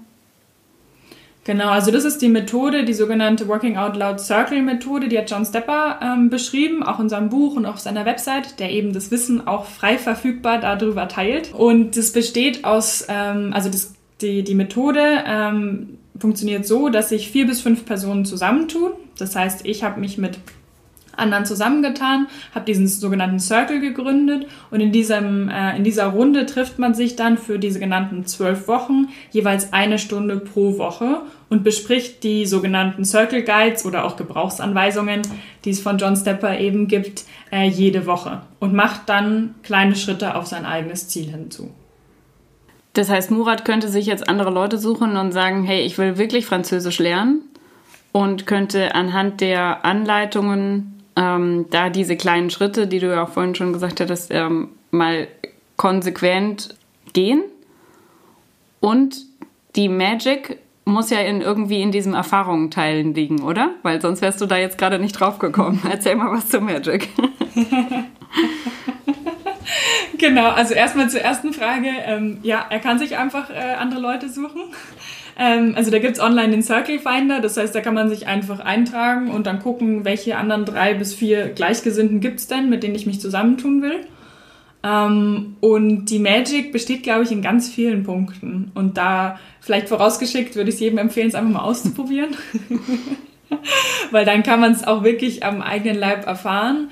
Genau, 1.45 1.69
also 1.69 1.89
das 1.89 2.05
ist 2.05 2.21
die 2.21 2.29
Methode, 2.29 2.85
die 2.85 2.93
sogenannte 2.93 3.47
Working 3.47 3.77
Out 3.77 3.95
Loud 3.95 4.19
Circle 4.19 4.61
Methode, 4.61 5.07
die 5.07 5.17
hat 5.17 5.31
John 5.31 5.45
Stepper 5.45 5.99
ähm, 5.99 6.29
beschrieben, 6.29 6.83
auch 6.83 6.99
in 6.99 7.09
seinem 7.09 7.29
Buch 7.29 7.55
und 7.55 7.65
auf 7.65 7.79
seiner 7.79 8.05
Website, 8.05 8.59
der 8.59 8.69
eben 8.69 8.93
das 8.93 9.09
Wissen 9.09 9.47
auch 9.47 9.65
frei 9.65 9.97
verfügbar 9.97 10.59
darüber 10.59 11.07
teilt. 11.07 11.53
Und 11.53 11.97
das 11.97 12.11
besteht 12.11 12.65
aus, 12.65 13.05
ähm, 13.09 13.51
also 13.51 13.69
das, 13.69 13.95
die, 14.21 14.43
die 14.43 14.53
Methode 14.53 15.23
ähm, 15.25 15.97
funktioniert 16.19 16.67
so, 16.67 16.89
dass 16.89 17.09
sich 17.09 17.31
vier 17.31 17.47
bis 17.47 17.61
fünf 17.61 17.85
Personen 17.85 18.25
zusammentun. 18.25 18.91
Das 19.17 19.35
heißt, 19.35 19.65
ich 19.65 19.83
habe 19.83 19.99
mich 19.99 20.19
mit 20.19 20.37
anderen 21.19 21.45
zusammengetan, 21.45 22.27
habe 22.55 22.65
diesen 22.65 22.87
sogenannten 22.87 23.39
Circle 23.39 23.79
gegründet 23.79 24.47
und 24.71 24.79
in, 24.79 24.91
diesem, 24.91 25.49
äh, 25.49 25.77
in 25.77 25.83
dieser 25.83 26.07
Runde 26.07 26.45
trifft 26.45 26.79
man 26.79 26.93
sich 26.93 27.15
dann 27.15 27.37
für 27.37 27.59
diese 27.59 27.79
genannten 27.79 28.25
zwölf 28.25 28.67
Wochen 28.67 29.09
jeweils 29.31 29.73
eine 29.73 29.99
Stunde 29.99 30.37
pro 30.37 30.77
Woche 30.77 31.21
und 31.49 31.63
bespricht 31.63 32.23
die 32.23 32.45
sogenannten 32.45 33.05
Circle 33.05 33.43
Guides 33.43 33.85
oder 33.85 34.05
auch 34.05 34.15
Gebrauchsanweisungen, 34.15 35.21
die 35.65 35.71
es 35.71 35.79
von 35.79 35.97
John 35.97 36.15
Stepper 36.15 36.59
eben 36.59 36.87
gibt, 36.87 37.25
äh, 37.51 37.67
jede 37.67 38.05
Woche 38.05 38.41
und 38.59 38.73
macht 38.73 39.07
dann 39.07 39.55
kleine 39.63 39.95
Schritte 39.95 40.35
auf 40.35 40.47
sein 40.47 40.65
eigenes 40.65 41.07
Ziel 41.09 41.29
hinzu. 41.29 41.71
Das 42.93 43.09
heißt, 43.09 43.31
Murat 43.31 43.65
könnte 43.65 43.87
sich 43.87 44.07
jetzt 44.07 44.27
andere 44.27 44.49
Leute 44.49 44.77
suchen 44.77 45.15
und 45.15 45.31
sagen, 45.31 45.63
hey, 45.63 45.81
ich 45.81 45.97
will 45.97 46.17
wirklich 46.17 46.45
Französisch 46.45 46.99
lernen 46.99 47.41
und 48.11 48.45
könnte 48.45 48.95
anhand 48.95 49.41
der 49.41 49.85
Anleitungen 49.85 50.98
ähm, 51.19 51.65
da 51.69 51.89
diese 51.89 52.15
kleinen 52.15 52.49
Schritte, 52.49 52.87
die 52.87 52.99
du 52.99 53.07
ja 53.07 53.23
auch 53.23 53.29
vorhin 53.29 53.53
schon 53.53 53.73
gesagt 53.73 53.99
hattest, 53.99 54.31
ähm, 54.31 54.69
mal 54.89 55.27
konsequent 55.75 56.75
gehen. 57.11 57.43
Und 58.79 59.17
die 59.75 59.89
Magic 59.89 60.59
muss 60.85 61.09
ja 61.09 61.19
in, 61.19 61.41
irgendwie 61.41 61.81
in 61.81 61.91
diesem 61.91 62.13
Erfahrungen 62.13 62.71
teilen 62.71 63.13
liegen, 63.13 63.41
oder? 63.41 63.71
Weil 63.83 64.01
sonst 64.01 64.21
wärst 64.21 64.39
du 64.39 64.45
da 64.45 64.57
jetzt 64.57 64.77
gerade 64.77 64.97
nicht 64.97 65.11
drauf 65.13 65.39
gekommen. 65.39 65.81
Erzähl 65.89 66.15
mal 66.15 66.31
was 66.31 66.47
zu 66.47 66.61
Magic. 66.61 67.09
genau, 70.17 70.49
also 70.51 70.73
erstmal 70.73 71.09
zur 71.09 71.19
ersten 71.19 71.51
Frage. 71.51 71.89
Ähm, 72.05 72.39
ja, 72.43 72.65
er 72.69 72.79
kann 72.79 72.97
sich 72.97 73.17
einfach 73.17 73.49
äh, 73.49 73.73
andere 73.77 73.99
Leute 73.99 74.29
suchen. 74.29 74.61
Ähm, 75.39 75.73
also 75.77 75.89
da 75.89 75.99
gibt's 75.99 76.19
online 76.19 76.51
den 76.51 76.61
Circle 76.61 76.99
Finder, 76.99 77.39
das 77.39 77.55
heißt, 77.55 77.73
da 77.73 77.79
kann 77.79 77.93
man 77.93 78.09
sich 78.09 78.27
einfach 78.27 78.59
eintragen 78.59 79.31
und 79.31 79.47
dann 79.47 79.59
gucken, 79.59 80.03
welche 80.03 80.37
anderen 80.37 80.65
drei 80.65 80.93
bis 80.93 81.13
vier 81.13 81.47
Gleichgesinnten 81.47 82.19
gibt's 82.19 82.47
denn, 82.47 82.69
mit 82.69 82.83
denen 82.83 82.95
ich 82.95 83.05
mich 83.05 83.21
zusammentun 83.21 83.81
will. 83.81 84.05
Ähm, 84.83 85.55
und 85.61 86.05
die 86.05 86.19
Magic 86.19 86.73
besteht, 86.73 87.03
glaube 87.03 87.23
ich, 87.23 87.31
in 87.31 87.41
ganz 87.41 87.69
vielen 87.69 88.03
Punkten. 88.03 88.71
Und 88.75 88.97
da 88.97 89.39
vielleicht 89.61 89.87
vorausgeschickt 89.87 90.57
würde 90.57 90.69
ich 90.69 90.75
es 90.75 90.81
jedem 90.81 90.97
empfehlen, 90.97 91.29
es 91.29 91.35
einfach 91.35 91.53
mal 91.53 91.63
auszuprobieren. 91.63 92.35
Weil 94.11 94.25
dann 94.25 94.43
kann 94.43 94.59
man 94.59 94.73
es 94.73 94.85
auch 94.85 95.03
wirklich 95.03 95.45
am 95.45 95.61
eigenen 95.61 95.97
Leib 95.97 96.27
erfahren. 96.27 96.89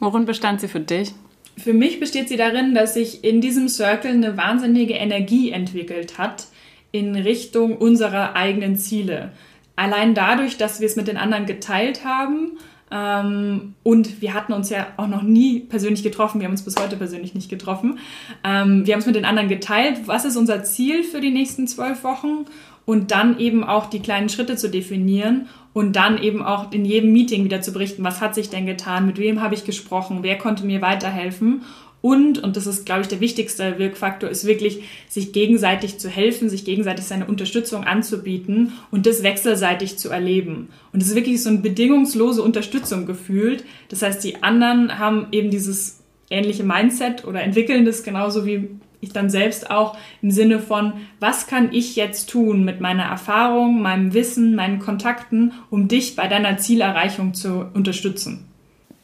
Worin 0.00 0.24
bestand 0.24 0.62
sie 0.62 0.68
für 0.68 0.80
dich? 0.80 1.12
Für 1.58 1.74
mich 1.74 2.00
besteht 2.00 2.28
sie 2.30 2.36
darin, 2.36 2.74
dass 2.74 2.94
sich 2.94 3.24
in 3.24 3.42
diesem 3.42 3.68
Circle 3.68 4.10
eine 4.10 4.36
wahnsinnige 4.38 4.94
Energie 4.94 5.50
entwickelt 5.50 6.18
hat, 6.18 6.46
in 6.94 7.16
Richtung 7.16 7.76
unserer 7.76 8.36
eigenen 8.36 8.76
Ziele. 8.76 9.32
Allein 9.74 10.14
dadurch, 10.14 10.58
dass 10.58 10.78
wir 10.78 10.86
es 10.86 10.94
mit 10.94 11.08
den 11.08 11.16
anderen 11.16 11.44
geteilt 11.44 12.04
haben 12.04 12.52
ähm, 12.92 13.74
und 13.82 14.22
wir 14.22 14.32
hatten 14.32 14.52
uns 14.52 14.70
ja 14.70 14.86
auch 14.96 15.08
noch 15.08 15.22
nie 15.22 15.58
persönlich 15.58 16.04
getroffen, 16.04 16.38
wir 16.38 16.44
haben 16.44 16.52
uns 16.52 16.62
bis 16.62 16.76
heute 16.76 16.96
persönlich 16.96 17.34
nicht 17.34 17.50
getroffen. 17.50 17.98
Ähm, 18.44 18.86
wir 18.86 18.94
haben 18.94 19.00
es 19.00 19.06
mit 19.06 19.16
den 19.16 19.24
anderen 19.24 19.48
geteilt, 19.48 20.02
was 20.06 20.24
ist 20.24 20.36
unser 20.36 20.62
Ziel 20.62 21.02
für 21.02 21.20
die 21.20 21.32
nächsten 21.32 21.66
zwölf 21.66 22.04
Wochen 22.04 22.46
und 22.86 23.10
dann 23.10 23.40
eben 23.40 23.64
auch 23.64 23.86
die 23.86 24.00
kleinen 24.00 24.28
Schritte 24.28 24.54
zu 24.54 24.70
definieren 24.70 25.48
und 25.72 25.96
dann 25.96 26.22
eben 26.22 26.44
auch 26.44 26.70
in 26.70 26.84
jedem 26.84 27.12
Meeting 27.12 27.42
wieder 27.42 27.60
zu 27.60 27.72
berichten, 27.72 28.04
was 28.04 28.20
hat 28.20 28.36
sich 28.36 28.50
denn 28.50 28.66
getan, 28.66 29.04
mit 29.04 29.18
wem 29.18 29.42
habe 29.42 29.56
ich 29.56 29.64
gesprochen, 29.64 30.18
wer 30.22 30.38
konnte 30.38 30.64
mir 30.64 30.80
weiterhelfen 30.80 31.62
und, 32.04 32.38
und 32.44 32.58
das 32.58 32.66
ist, 32.66 32.84
glaube 32.84 33.00
ich, 33.00 33.08
der 33.08 33.20
wichtigste 33.20 33.78
Wirkfaktor, 33.78 34.28
ist 34.28 34.44
wirklich, 34.44 34.82
sich 35.08 35.32
gegenseitig 35.32 35.96
zu 35.96 36.10
helfen, 36.10 36.50
sich 36.50 36.66
gegenseitig 36.66 37.06
seine 37.06 37.24
Unterstützung 37.24 37.84
anzubieten 37.84 38.74
und 38.90 39.06
das 39.06 39.22
wechselseitig 39.22 39.96
zu 39.96 40.10
erleben. 40.10 40.68
Und 40.92 41.00
es 41.00 41.08
ist 41.08 41.14
wirklich 41.14 41.42
so 41.42 41.48
eine 41.48 41.60
bedingungslose 41.60 42.42
Unterstützung 42.42 43.06
gefühlt. 43.06 43.64
Das 43.88 44.02
heißt, 44.02 44.22
die 44.22 44.42
anderen 44.42 44.98
haben 44.98 45.28
eben 45.32 45.48
dieses 45.48 46.02
ähnliche 46.28 46.62
Mindset 46.62 47.24
oder 47.24 47.42
entwickeln 47.42 47.86
das 47.86 48.02
genauso 48.02 48.44
wie 48.44 48.68
ich 49.00 49.14
dann 49.14 49.30
selbst 49.30 49.70
auch 49.70 49.96
im 50.20 50.30
Sinne 50.30 50.58
von, 50.58 50.92
was 51.20 51.46
kann 51.46 51.72
ich 51.72 51.96
jetzt 51.96 52.28
tun 52.28 52.66
mit 52.66 52.82
meiner 52.82 53.04
Erfahrung, 53.04 53.80
meinem 53.80 54.12
Wissen, 54.12 54.54
meinen 54.54 54.78
Kontakten, 54.78 55.54
um 55.70 55.88
dich 55.88 56.16
bei 56.16 56.28
deiner 56.28 56.58
Zielerreichung 56.58 57.32
zu 57.32 57.64
unterstützen. 57.72 58.44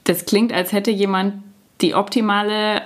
Das 0.05 0.27
klingt, 0.27 0.53
als 0.53 0.73
hätte 0.73 0.91
jemand 0.91 1.45
die 1.81 1.95
optimale 1.95 2.83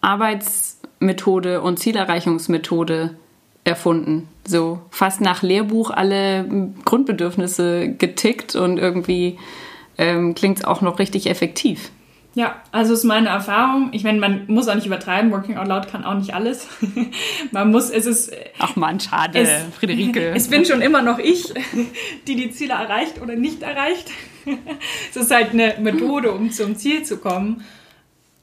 Arbeitsmethode 0.00 1.60
und 1.60 1.78
Zielerreichungsmethode 1.78 3.16
erfunden. 3.64 4.28
So 4.46 4.80
fast 4.90 5.20
nach 5.20 5.42
Lehrbuch 5.42 5.90
alle 5.90 6.48
Grundbedürfnisse 6.84 7.90
getickt 7.90 8.56
und 8.56 8.78
irgendwie 8.78 9.38
ähm, 9.98 10.34
klingt 10.34 10.58
es 10.58 10.64
auch 10.64 10.80
noch 10.80 10.98
richtig 10.98 11.28
effektiv. 11.28 11.90
Ja, 12.34 12.62
also 12.70 12.94
ist 12.94 13.04
meine 13.04 13.28
Erfahrung. 13.28 13.88
Ich 13.92 14.04
meine, 14.04 14.20
man 14.20 14.44
muss 14.46 14.68
auch 14.68 14.76
nicht 14.76 14.86
übertreiben. 14.86 15.32
Working 15.32 15.56
Out 15.56 15.66
Loud 15.66 15.88
kann 15.88 16.04
auch 16.04 16.14
nicht 16.14 16.32
alles. 16.32 16.68
man 17.50 17.72
muss, 17.72 17.90
es 17.90 18.06
ist. 18.06 18.32
Ach 18.58 18.76
man, 18.76 19.00
schade, 19.00 19.40
es, 19.40 19.50
Friederike. 19.74 20.30
Es 20.34 20.48
bin 20.48 20.64
schon 20.64 20.80
immer 20.80 21.02
noch 21.02 21.18
ich, 21.18 21.52
die 22.28 22.36
die 22.36 22.50
Ziele 22.50 22.74
erreicht 22.74 23.20
oder 23.20 23.34
nicht 23.34 23.62
erreicht. 23.62 24.10
es 25.10 25.16
ist 25.16 25.30
halt 25.32 25.52
eine 25.52 25.74
Methode, 25.80 26.30
um 26.30 26.50
zum 26.52 26.76
Ziel 26.76 27.02
zu 27.02 27.18
kommen 27.18 27.64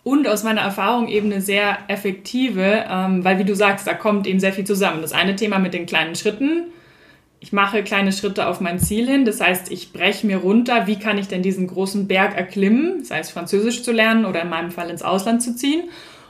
und 0.08 0.26
aus 0.26 0.44
meiner 0.44 0.62
Erfahrung 0.62 1.10
eben 1.10 1.30
eine 1.30 1.42
sehr 1.42 1.80
effektive, 1.90 2.86
ähm, 2.90 3.26
weil 3.26 3.40
wie 3.40 3.44
du 3.44 3.58
sagst, 3.58 3.86
da 3.86 3.94
kommt 3.94 4.26
eben 4.26 4.40
sehr 4.40 4.54
viel 4.54 4.64
zusammen. 4.64 5.02
Das 5.02 5.12
eine 5.12 5.36
Thema 5.36 5.60
mit 5.60 5.74
den 5.74 5.86
kleinen 5.86 6.16
Schritten. 6.16 6.68
Ich 7.42 7.52
mache 7.52 7.84
kleine 7.84 8.14
Schritte 8.14 8.48
auf 8.48 8.62
mein 8.62 8.80
Ziel 8.80 9.06
hin. 9.06 9.26
Das 9.26 9.42
heißt, 9.42 9.70
ich 9.70 9.92
breche 9.92 10.26
mir 10.26 10.38
runter, 10.38 10.88
wie 10.88 10.98
kann 10.98 11.18
ich 11.18 11.28
denn 11.28 11.42
diesen 11.42 11.68
großen 11.68 12.08
Berg 12.08 12.38
erklimmen, 12.38 13.04
sei 13.04 13.20
es 13.20 13.32
Französisch 13.32 13.84
zu 13.84 13.92
lernen 13.92 14.24
oder 14.24 14.44
in 14.44 14.50
meinem 14.50 14.72
Fall 14.72 14.90
ins 14.90 15.04
Ausland 15.04 15.44
zu 15.44 15.58
ziehen 15.58 15.90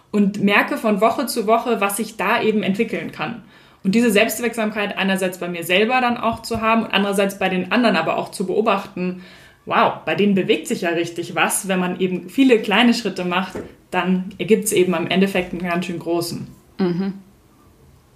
und 0.10 0.42
merke 0.42 0.78
von 0.78 1.00
Woche 1.00 1.28
zu 1.28 1.46
Woche, 1.46 1.80
was 1.80 2.00
ich 2.00 2.18
da 2.18 2.42
eben 2.42 2.64
entwickeln 2.64 3.12
kann. 3.12 3.44
Und 3.84 3.94
diese 3.94 4.10
Selbstwirksamkeit 4.10 4.98
einerseits 4.98 5.38
bei 5.38 5.50
mir 5.50 5.64
selber 5.64 6.02
dann 6.02 6.18
auch 6.18 6.42
zu 6.42 6.62
haben 6.62 6.82
und 6.82 6.94
andererseits 6.96 7.38
bei 7.38 7.48
den 7.48 7.72
anderen 7.72 7.96
aber 7.96 8.18
auch 8.18 8.32
zu 8.32 8.48
beobachten, 8.48 9.22
wow, 9.68 10.00
bei 10.06 10.16
denen 10.16 10.34
bewegt 10.34 10.68
sich 10.68 10.82
ja 10.82 10.90
richtig 10.90 11.36
was. 11.36 11.68
Wenn 11.68 11.80
man 11.80 12.00
eben 12.00 12.30
viele 12.30 12.60
kleine 12.60 12.94
Schritte 12.94 13.26
macht, 13.26 13.54
dann 13.92 14.34
ergibt 14.40 14.64
es 14.64 14.72
eben 14.72 14.96
am 14.96 15.08
Endeffekt 15.08 15.52
einen 15.52 15.62
ganz 15.62 15.86
schön 15.86 16.00
großen. 16.00 16.48
Mhm. 16.80 17.14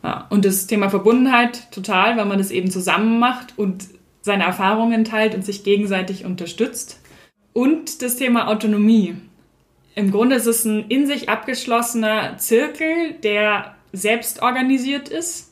Ja, 0.03 0.25
und 0.29 0.45
das 0.45 0.65
Thema 0.65 0.89
Verbundenheit 0.89 1.71
total, 1.71 2.17
weil 2.17 2.25
man 2.25 2.39
das 2.39 2.49
eben 2.49 2.71
zusammen 2.71 3.19
macht 3.19 3.57
und 3.59 3.85
seine 4.21 4.45
Erfahrungen 4.45 5.03
teilt 5.03 5.35
und 5.35 5.45
sich 5.45 5.63
gegenseitig 5.63 6.25
unterstützt. 6.25 6.99
Und 7.53 8.01
das 8.01 8.15
Thema 8.15 8.47
Autonomie. 8.47 9.15
Im 9.93 10.09
Grunde 10.09 10.37
ist 10.37 10.45
es 10.45 10.63
ein 10.63 10.85
in 10.87 11.05
sich 11.05 11.27
abgeschlossener 11.27 12.37
Zirkel, 12.37 13.13
der 13.23 13.75
selbst 13.91 14.41
organisiert 14.41 15.09
ist 15.09 15.50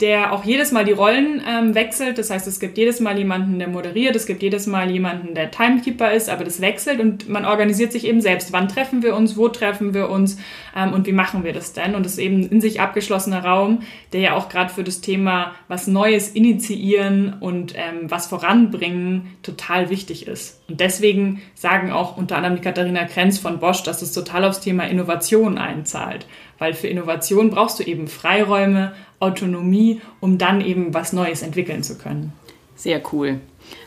der 0.00 0.32
auch 0.32 0.44
jedes 0.44 0.72
Mal 0.72 0.84
die 0.84 0.92
Rollen 0.92 1.42
ähm, 1.46 1.74
wechselt. 1.74 2.18
Das 2.18 2.30
heißt, 2.30 2.46
es 2.46 2.60
gibt 2.60 2.76
jedes 2.76 3.00
Mal 3.00 3.16
jemanden, 3.16 3.58
der 3.58 3.68
moderiert, 3.68 4.14
es 4.14 4.26
gibt 4.26 4.42
jedes 4.42 4.66
Mal 4.66 4.90
jemanden, 4.90 5.34
der 5.34 5.50
Timekeeper 5.50 6.12
ist, 6.12 6.28
aber 6.28 6.44
das 6.44 6.60
wechselt 6.60 7.00
und 7.00 7.28
man 7.28 7.44
organisiert 7.44 7.92
sich 7.92 8.06
eben 8.06 8.20
selbst. 8.20 8.52
Wann 8.52 8.68
treffen 8.68 9.02
wir 9.02 9.16
uns, 9.16 9.36
wo 9.36 9.48
treffen 9.48 9.94
wir 9.94 10.10
uns 10.10 10.38
ähm, 10.76 10.92
und 10.92 11.06
wie 11.06 11.12
machen 11.12 11.44
wir 11.44 11.52
das 11.52 11.72
denn? 11.72 11.94
Und 11.94 12.04
es 12.04 12.12
ist 12.12 12.18
eben 12.18 12.46
in 12.46 12.60
sich 12.60 12.80
abgeschlossener 12.80 13.44
Raum, 13.44 13.80
der 14.12 14.20
ja 14.20 14.34
auch 14.34 14.48
gerade 14.48 14.72
für 14.72 14.84
das 14.84 15.00
Thema 15.00 15.54
was 15.68 15.86
Neues 15.86 16.28
initiieren 16.28 17.36
und 17.40 17.72
ähm, 17.74 18.10
was 18.10 18.26
voranbringen 18.26 19.36
total 19.42 19.88
wichtig 19.88 20.26
ist. 20.26 20.62
Und 20.68 20.80
deswegen 20.80 21.40
sagen 21.54 21.90
auch 21.90 22.16
unter 22.16 22.36
anderem 22.36 22.56
die 22.56 22.62
Katharina 22.62 23.04
Krenz 23.04 23.38
von 23.38 23.60
Bosch, 23.60 23.82
dass 23.82 24.02
es 24.02 24.12
total 24.12 24.44
aufs 24.44 24.60
Thema 24.60 24.84
Innovation 24.84 25.56
einzahlt. 25.56 26.26
Weil 26.58 26.74
für 26.74 26.88
Innovation 26.88 27.50
brauchst 27.50 27.78
du 27.78 27.82
eben 27.82 28.08
Freiräume, 28.08 28.94
Autonomie, 29.20 30.00
um 30.20 30.38
dann 30.38 30.60
eben 30.60 30.92
was 30.94 31.12
Neues 31.12 31.42
entwickeln 31.42 31.82
zu 31.82 31.98
können. 31.98 32.32
Sehr 32.74 33.00
cool. 33.12 33.40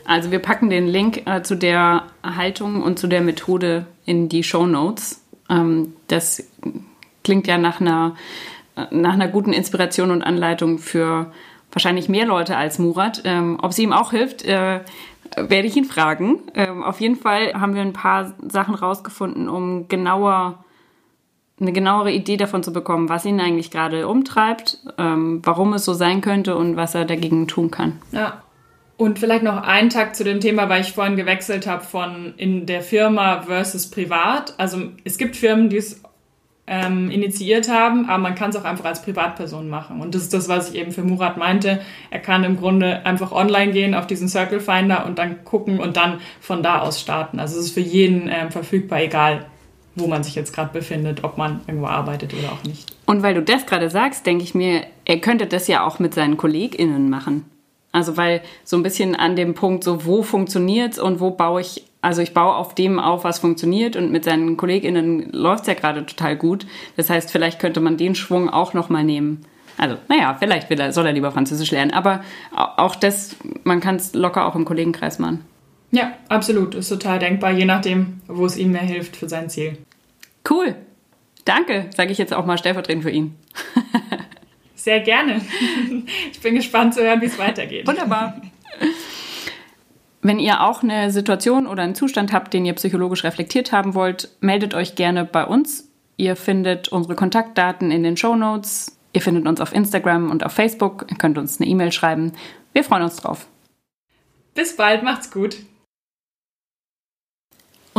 Also 0.04 0.30
wir 0.30 0.40
packen 0.40 0.70
den 0.70 0.86
Link 0.86 1.26
äh, 1.26 1.42
zu 1.42 1.54
der 1.54 2.04
Haltung 2.22 2.82
und 2.82 2.98
zu 2.98 3.06
der 3.06 3.20
Methode 3.20 3.86
in 4.04 4.28
die 4.28 4.42
Show 4.42 4.66
Notes. 4.66 5.24
Ähm, 5.48 5.94
das 6.08 6.42
klingt 7.22 7.46
ja 7.46 7.58
nach 7.58 7.80
einer, 7.80 8.16
äh, 8.76 8.86
nach 8.90 9.14
einer 9.14 9.28
guten 9.28 9.52
Inspiration 9.52 10.10
und 10.10 10.22
Anleitung 10.22 10.78
für 10.78 11.32
wahrscheinlich 11.72 12.08
mehr 12.08 12.26
Leute 12.26 12.56
als 12.56 12.78
Murat. 12.78 13.22
Ähm, 13.24 13.58
ob 13.62 13.72
sie 13.72 13.84
ihm 13.84 13.92
auch 13.92 14.10
hilft, 14.10 14.44
äh, 14.44 14.80
werde 15.36 15.68
ich 15.68 15.76
ihn 15.76 15.84
fragen. 15.84 16.40
Ähm, 16.54 16.82
auf 16.82 17.00
jeden 17.00 17.16
Fall 17.16 17.54
haben 17.54 17.74
wir 17.74 17.82
ein 17.82 17.92
paar 17.92 18.34
Sachen 18.48 18.74
rausgefunden, 18.74 19.48
um 19.48 19.86
genauer 19.88 20.64
eine 21.60 21.72
genauere 21.72 22.10
Idee 22.10 22.36
davon 22.36 22.62
zu 22.62 22.72
bekommen, 22.72 23.08
was 23.08 23.24
ihn 23.24 23.40
eigentlich 23.40 23.70
gerade 23.70 24.08
umtreibt, 24.08 24.78
ähm, 24.98 25.40
warum 25.44 25.74
es 25.74 25.84
so 25.84 25.92
sein 25.92 26.20
könnte 26.20 26.56
und 26.56 26.76
was 26.76 26.94
er 26.94 27.04
dagegen 27.04 27.48
tun 27.48 27.70
kann. 27.70 28.00
Ja. 28.12 28.42
Und 28.96 29.18
vielleicht 29.18 29.42
noch 29.42 29.62
einen 29.62 29.88
Tag 29.88 30.14
zu 30.14 30.24
dem 30.24 30.40
Thema, 30.40 30.68
weil 30.68 30.82
ich 30.82 30.92
vorhin 30.92 31.16
gewechselt 31.16 31.66
habe 31.66 31.82
von 31.82 32.34
in 32.36 32.66
der 32.66 32.82
Firma 32.82 33.42
versus 33.42 33.90
privat. 33.90 34.52
Also 34.58 34.78
es 35.04 35.16
gibt 35.16 35.36
Firmen, 35.36 35.70
die 35.70 35.78
es 35.78 36.02
ähm, 36.66 37.10
initiiert 37.10 37.70
haben, 37.70 38.10
aber 38.10 38.22
man 38.22 38.34
kann 38.34 38.50
es 38.50 38.56
auch 38.56 38.64
einfach 38.64 38.84
als 38.84 39.02
Privatperson 39.02 39.70
machen. 39.70 40.02
Und 40.02 40.14
das 40.14 40.22
ist 40.22 40.34
das, 40.34 40.50
was 40.50 40.70
ich 40.70 40.78
eben 40.78 40.92
für 40.92 41.02
Murat 41.02 41.38
meinte. 41.38 41.80
Er 42.10 42.20
kann 42.20 42.44
im 42.44 42.58
Grunde 42.58 43.04
einfach 43.06 43.32
online 43.32 43.72
gehen 43.72 43.94
auf 43.94 44.06
diesen 44.06 44.28
Circle 44.28 44.60
Finder 44.60 45.06
und 45.06 45.18
dann 45.18 45.44
gucken 45.44 45.80
und 45.80 45.96
dann 45.96 46.20
von 46.40 46.62
da 46.62 46.80
aus 46.80 47.00
starten. 47.00 47.40
Also 47.40 47.58
es 47.58 47.66
ist 47.66 47.72
für 47.72 47.80
jeden 47.80 48.28
ähm, 48.28 48.50
verfügbar, 48.50 49.00
egal 49.00 49.46
wo 49.96 50.06
man 50.06 50.22
sich 50.22 50.34
jetzt 50.34 50.54
gerade 50.54 50.72
befindet, 50.72 51.24
ob 51.24 51.36
man 51.38 51.60
irgendwo 51.66 51.86
arbeitet 51.86 52.32
oder 52.34 52.52
auch 52.52 52.64
nicht. 52.64 52.94
Und 53.06 53.22
weil 53.22 53.34
du 53.34 53.42
das 53.42 53.66
gerade 53.66 53.90
sagst, 53.90 54.26
denke 54.26 54.44
ich 54.44 54.54
mir, 54.54 54.82
er 55.04 55.18
könnte 55.18 55.46
das 55.46 55.68
ja 55.68 55.84
auch 55.84 55.98
mit 55.98 56.14
seinen 56.14 56.36
KollegInnen 56.36 57.10
machen. 57.10 57.44
Also 57.92 58.16
weil 58.16 58.42
so 58.64 58.76
ein 58.76 58.82
bisschen 58.82 59.16
an 59.16 59.34
dem 59.34 59.54
Punkt, 59.54 59.82
so 59.82 60.04
wo 60.06 60.22
funktioniert 60.22 60.92
es 60.92 60.98
und 60.98 61.18
wo 61.18 61.32
baue 61.32 61.60
ich, 61.60 61.84
also 62.02 62.22
ich 62.22 62.34
baue 62.34 62.54
auf 62.54 62.74
dem 62.74 63.00
auf, 63.00 63.24
was 63.24 63.40
funktioniert 63.40 63.96
und 63.96 64.12
mit 64.12 64.24
seinen 64.24 64.56
KollegInnen 64.56 65.32
läuft 65.32 65.62
es 65.62 65.66
ja 65.68 65.74
gerade 65.74 66.06
total 66.06 66.36
gut. 66.36 66.66
Das 66.96 67.10
heißt, 67.10 67.32
vielleicht 67.32 67.58
könnte 67.58 67.80
man 67.80 67.96
den 67.96 68.14
Schwung 68.14 68.48
auch 68.48 68.74
nochmal 68.74 69.02
nehmen. 69.02 69.44
Also, 69.76 69.96
naja, 70.08 70.36
vielleicht 70.38 70.68
will 70.70 70.78
er, 70.78 70.92
soll 70.92 71.06
er 71.06 71.12
lieber 71.12 71.32
Französisch 71.32 71.70
lernen, 71.70 71.92
aber 71.92 72.22
auch 72.54 72.94
das, 72.94 73.36
man 73.64 73.80
kann 73.80 73.96
es 73.96 74.14
locker 74.14 74.46
auch 74.46 74.54
im 74.54 74.66
Kollegenkreis 74.66 75.18
machen. 75.18 75.44
Ja, 75.90 76.12
absolut. 76.28 76.74
Ist 76.74 76.88
total 76.88 77.18
denkbar, 77.18 77.52
je 77.52 77.64
nachdem, 77.64 78.20
wo 78.26 78.46
es 78.46 78.56
ihm 78.56 78.72
mehr 78.72 78.82
hilft 78.82 79.16
für 79.16 79.28
sein 79.28 79.50
Ziel. 79.50 79.78
Cool. 80.48 80.76
Danke, 81.44 81.90
sage 81.94 82.12
ich 82.12 82.18
jetzt 82.18 82.32
auch 82.32 82.46
mal 82.46 82.58
stellvertretend 82.58 83.02
für 83.02 83.10
ihn. 83.10 83.34
Sehr 84.74 85.00
gerne. 85.00 85.40
Ich 86.32 86.40
bin 86.40 86.54
gespannt 86.54 86.94
zu 86.94 87.02
hören, 87.02 87.20
wie 87.20 87.26
es 87.26 87.38
weitergeht. 87.38 87.86
Wunderbar. 87.86 88.40
Wenn 90.22 90.38
ihr 90.38 90.62
auch 90.62 90.82
eine 90.82 91.10
Situation 91.10 91.66
oder 91.66 91.82
einen 91.82 91.94
Zustand 91.94 92.32
habt, 92.32 92.52
den 92.54 92.64
ihr 92.64 92.74
psychologisch 92.74 93.24
reflektiert 93.24 93.72
haben 93.72 93.94
wollt, 93.94 94.30
meldet 94.40 94.74
euch 94.74 94.94
gerne 94.94 95.24
bei 95.24 95.44
uns. 95.44 95.88
Ihr 96.16 96.36
findet 96.36 96.88
unsere 96.88 97.14
Kontaktdaten 97.14 97.90
in 97.90 98.02
den 98.02 98.16
Show 98.16 98.36
Notes. 98.36 98.98
Ihr 99.12 99.22
findet 99.22 99.46
uns 99.46 99.60
auf 99.60 99.74
Instagram 99.74 100.30
und 100.30 100.44
auf 100.44 100.52
Facebook. 100.52 101.06
Ihr 101.10 101.16
könnt 101.16 101.38
uns 101.38 101.60
eine 101.60 101.68
E-Mail 101.68 101.92
schreiben. 101.92 102.32
Wir 102.72 102.84
freuen 102.84 103.02
uns 103.02 103.16
drauf. 103.16 103.46
Bis 104.54 104.76
bald, 104.76 105.02
macht's 105.02 105.30
gut. 105.30 105.56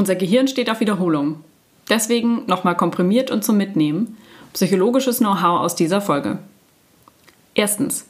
Unser 0.02 0.16
Gehirn 0.16 0.48
steht 0.48 0.68
auf 0.72 0.80
Wiederholung. 0.80 1.44
Deswegen 1.88 2.48
nochmal 2.48 2.76
komprimiert 2.76 3.30
und 3.30 3.44
zum 3.44 3.58
Mitnehmen 3.58 4.18
psychologisches 4.52 5.20
Know-how 5.20 5.62
aus 5.62 5.76
dieser 5.76 6.02
Folge. 6.02 6.40
Erstens. 7.54 8.08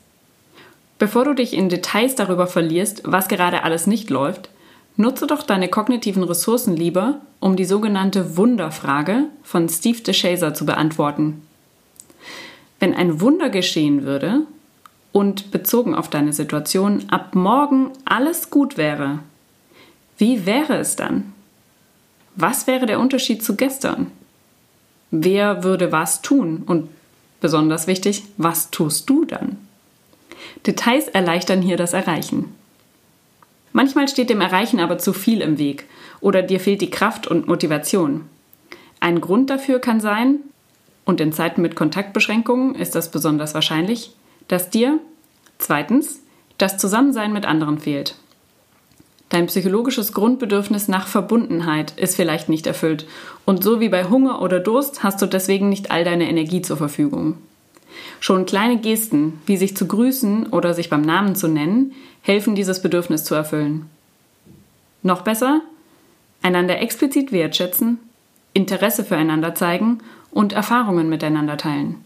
Bevor 1.00 1.26
du 1.26 1.34
dich 1.34 1.54
in 1.54 1.68
Details 1.68 2.16
darüber 2.16 2.48
verlierst, 2.48 3.02
was 3.04 3.28
gerade 3.28 3.66
alles 3.66 3.88
nicht 3.88 4.10
läuft, 4.10 4.50
nutze 4.96 5.28
doch 5.28 5.44
deine 5.44 5.68
kognitiven 5.68 6.24
Ressourcen 6.24 6.78
lieber, 6.78 7.20
um 7.42 7.58
die 7.58 7.66
sogenannte 7.66 8.38
Wunderfrage 8.38 9.26
von 9.44 9.68
Steve 9.68 10.00
DeShazer 10.00 10.54
zu 10.54 10.66
beantworten. 10.66 11.42
Wenn 12.80 12.94
ein 12.94 13.20
Wunder 13.20 13.50
geschehen 13.50 14.06
würde 14.06 14.44
und 15.12 15.52
bezogen 15.52 15.94
auf 15.94 16.10
deine 16.10 16.32
Situation 16.32 17.04
ab 17.10 17.36
morgen 17.36 17.92
alles 18.06 18.50
gut 18.50 18.78
wäre, 18.78 19.20
wie 20.18 20.46
wäre 20.46 20.78
es 20.78 20.96
dann? 20.96 21.34
Was 22.36 22.68
wäre 22.68 22.86
der 22.86 23.00
Unterschied 23.00 23.44
zu 23.44 23.56
gestern? 23.56 24.12
Wer 25.12 25.64
würde 25.64 25.92
was 25.92 26.22
tun? 26.22 26.64
Und 26.66 26.90
besonders 27.42 27.88
wichtig, 27.88 28.24
was 28.38 28.72
tust 28.72 29.10
du 29.10 29.26
dann? 29.26 29.58
Details 30.66 31.08
erleichtern 31.08 31.62
hier 31.62 31.78
das 31.78 31.94
Erreichen. 31.94 32.56
Manchmal 33.74 34.08
steht 34.08 34.30
dem 34.30 34.42
Erreichen 34.42 34.80
aber 34.80 34.98
zu 34.98 35.14
viel 35.14 35.42
im 35.42 35.58
Weg 35.58 35.86
oder 36.20 36.42
dir 36.42 36.60
fehlt 36.60 36.82
die 36.82 36.90
Kraft 36.90 37.28
und 37.28 37.48
Motivation. 37.48 38.26
Ein 39.00 39.22
Grund 39.22 39.50
dafür 39.50 39.80
kann 39.80 40.00
sein, 40.00 40.40
und 41.04 41.20
in 41.20 41.34
Zeiten 41.34 41.62
mit 41.62 41.76
Kontaktbeschränkungen 41.76 42.76
ist 42.76 42.96
das 42.96 43.12
besonders 43.12 43.54
wahrscheinlich, 43.54 44.14
dass 44.48 44.70
dir 44.70 45.00
zweitens 45.58 46.22
das 46.58 46.78
Zusammensein 46.78 47.34
mit 47.34 47.46
anderen 47.46 47.80
fehlt. 47.80 48.16
Dein 49.32 49.48
psychologisches 49.48 50.12
Grundbedürfnis 50.12 50.90
nach 50.90 51.08
Verbundenheit 51.08 51.94
ist 51.98 52.18
vielleicht 52.18 52.50
nicht 52.50 52.68
erfüllt 52.68 53.08
und 53.46 53.64
so 53.64 53.80
wie 53.80 53.88
bei 53.88 54.04
Hunger 54.04 54.42
oder 54.42 54.60
Durst 54.60 55.04
hast 55.04 55.22
du 55.22 55.26
deswegen 55.26 55.70
nicht 55.70 55.90
all 55.90 56.04
deine 56.04 56.30
Energie 56.30 56.62
zur 56.62 56.76
Verfügung. 56.76 57.38
Schon 58.20 58.46
kleine 58.46 58.78
Gesten, 58.78 59.42
wie 59.46 59.56
sich 59.56 59.78
zu 59.78 59.88
grüßen 59.88 60.48
oder 60.48 60.74
sich 60.74 60.90
beim 60.90 61.02
Namen 61.02 61.36
zu 61.36 61.48
nennen, 61.48 61.94
helfen 62.22 62.56
dieses 62.56 62.82
Bedürfnis 62.82 63.24
zu 63.24 63.34
erfüllen. 63.34 63.90
Noch 65.02 65.22
besser, 65.22 65.62
einander 66.42 66.80
explizit 66.80 67.32
wertschätzen, 67.32 68.00
Interesse 68.54 69.06
füreinander 69.06 69.56
zeigen 69.56 70.00
und 70.32 70.52
Erfahrungen 70.52 71.08
miteinander 71.08 71.56
teilen. 71.56 72.04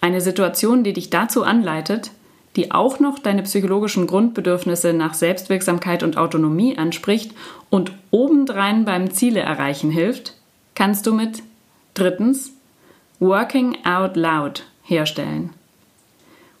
Eine 0.00 0.22
Situation, 0.22 0.82
die 0.82 0.94
dich 0.94 1.10
dazu 1.10 1.42
anleitet, 1.42 2.10
die 2.56 2.72
auch 2.72 2.98
noch 2.98 3.18
deine 3.18 3.42
psychologischen 3.42 4.06
Grundbedürfnisse 4.06 4.92
nach 4.92 5.14
Selbstwirksamkeit 5.14 6.02
und 6.02 6.16
Autonomie 6.16 6.78
anspricht 6.78 7.32
und 7.70 7.92
obendrein 8.10 8.84
beim 8.84 9.10
Ziele 9.10 9.40
erreichen 9.40 9.90
hilft, 9.90 10.34
kannst 10.74 11.06
du 11.06 11.14
mit 11.14 11.42
drittens 11.94 12.52
Working 13.20 13.76
Out 13.84 14.16
Loud 14.16 14.64
herstellen. 14.82 15.50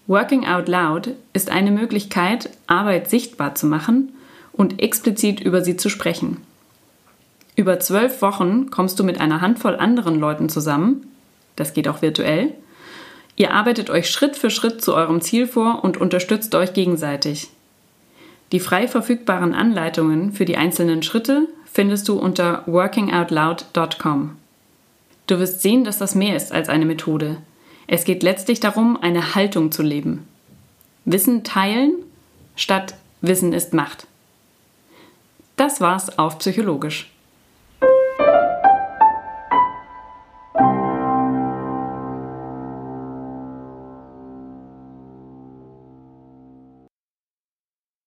Working 0.06 0.46
Out 0.46 0.68
Loud 0.68 1.10
ist 1.32 1.50
eine 1.50 1.70
Möglichkeit, 1.70 2.50
Arbeit 2.66 3.10
sichtbar 3.10 3.54
zu 3.54 3.66
machen 3.66 4.12
und 4.52 4.80
explizit 4.80 5.40
über 5.40 5.62
sie 5.62 5.76
zu 5.76 5.88
sprechen. 5.88 6.38
Über 7.56 7.80
zwölf 7.80 8.20
Wochen 8.22 8.70
kommst 8.70 8.98
du 9.00 9.04
mit 9.04 9.20
einer 9.20 9.40
Handvoll 9.40 9.76
anderen 9.76 10.20
Leuten 10.20 10.48
zusammen, 10.48 11.06
das 11.56 11.72
geht 11.72 11.88
auch 11.88 12.02
virtuell, 12.02 12.54
Ihr 13.36 13.52
arbeitet 13.52 13.90
euch 13.90 14.10
Schritt 14.10 14.36
für 14.36 14.50
Schritt 14.50 14.82
zu 14.82 14.94
eurem 14.94 15.20
Ziel 15.20 15.46
vor 15.46 15.84
und 15.84 15.98
unterstützt 15.98 16.54
euch 16.54 16.72
gegenseitig. 16.72 17.48
Die 18.52 18.60
frei 18.60 18.88
verfügbaren 18.88 19.54
Anleitungen 19.54 20.32
für 20.32 20.44
die 20.44 20.56
einzelnen 20.56 21.02
Schritte 21.02 21.48
findest 21.70 22.08
du 22.08 22.18
unter 22.18 22.62
workingoutloud.com. 22.66 24.36
Du 25.26 25.38
wirst 25.38 25.60
sehen, 25.60 25.84
dass 25.84 25.98
das 25.98 26.14
mehr 26.14 26.36
ist 26.36 26.52
als 26.52 26.68
eine 26.68 26.86
Methode. 26.86 27.38
Es 27.86 28.04
geht 28.04 28.22
letztlich 28.22 28.60
darum, 28.60 28.96
eine 29.00 29.34
Haltung 29.34 29.72
zu 29.72 29.82
leben. 29.82 30.26
Wissen 31.04 31.44
teilen 31.44 31.94
statt 32.56 32.94
Wissen 33.20 33.52
ist 33.52 33.74
Macht. 33.74 34.06
Das 35.56 35.80
war's 35.80 36.18
auf 36.18 36.38
Psychologisch. 36.38 37.10